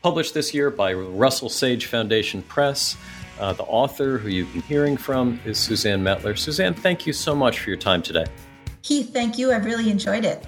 published 0.00 0.32
this 0.32 0.54
year 0.54 0.70
by 0.70 0.92
Russell 0.92 1.48
Sage 1.48 1.86
Foundation 1.86 2.42
Press. 2.42 2.96
Uh, 3.40 3.52
the 3.54 3.64
author, 3.64 4.18
who 4.18 4.28
you've 4.28 4.52
been 4.52 4.62
hearing 4.62 4.96
from, 4.96 5.40
is 5.44 5.58
Suzanne 5.58 6.02
Mettler. 6.02 6.38
Suzanne, 6.38 6.74
thank 6.74 7.04
you 7.04 7.12
so 7.12 7.34
much 7.34 7.58
for 7.58 7.70
your 7.70 7.78
time 7.78 8.00
today. 8.00 8.26
Heath, 8.82 9.12
thank 9.12 9.38
you. 9.38 9.52
I've 9.52 9.64
really 9.64 9.90
enjoyed 9.90 10.24
it. 10.24 10.44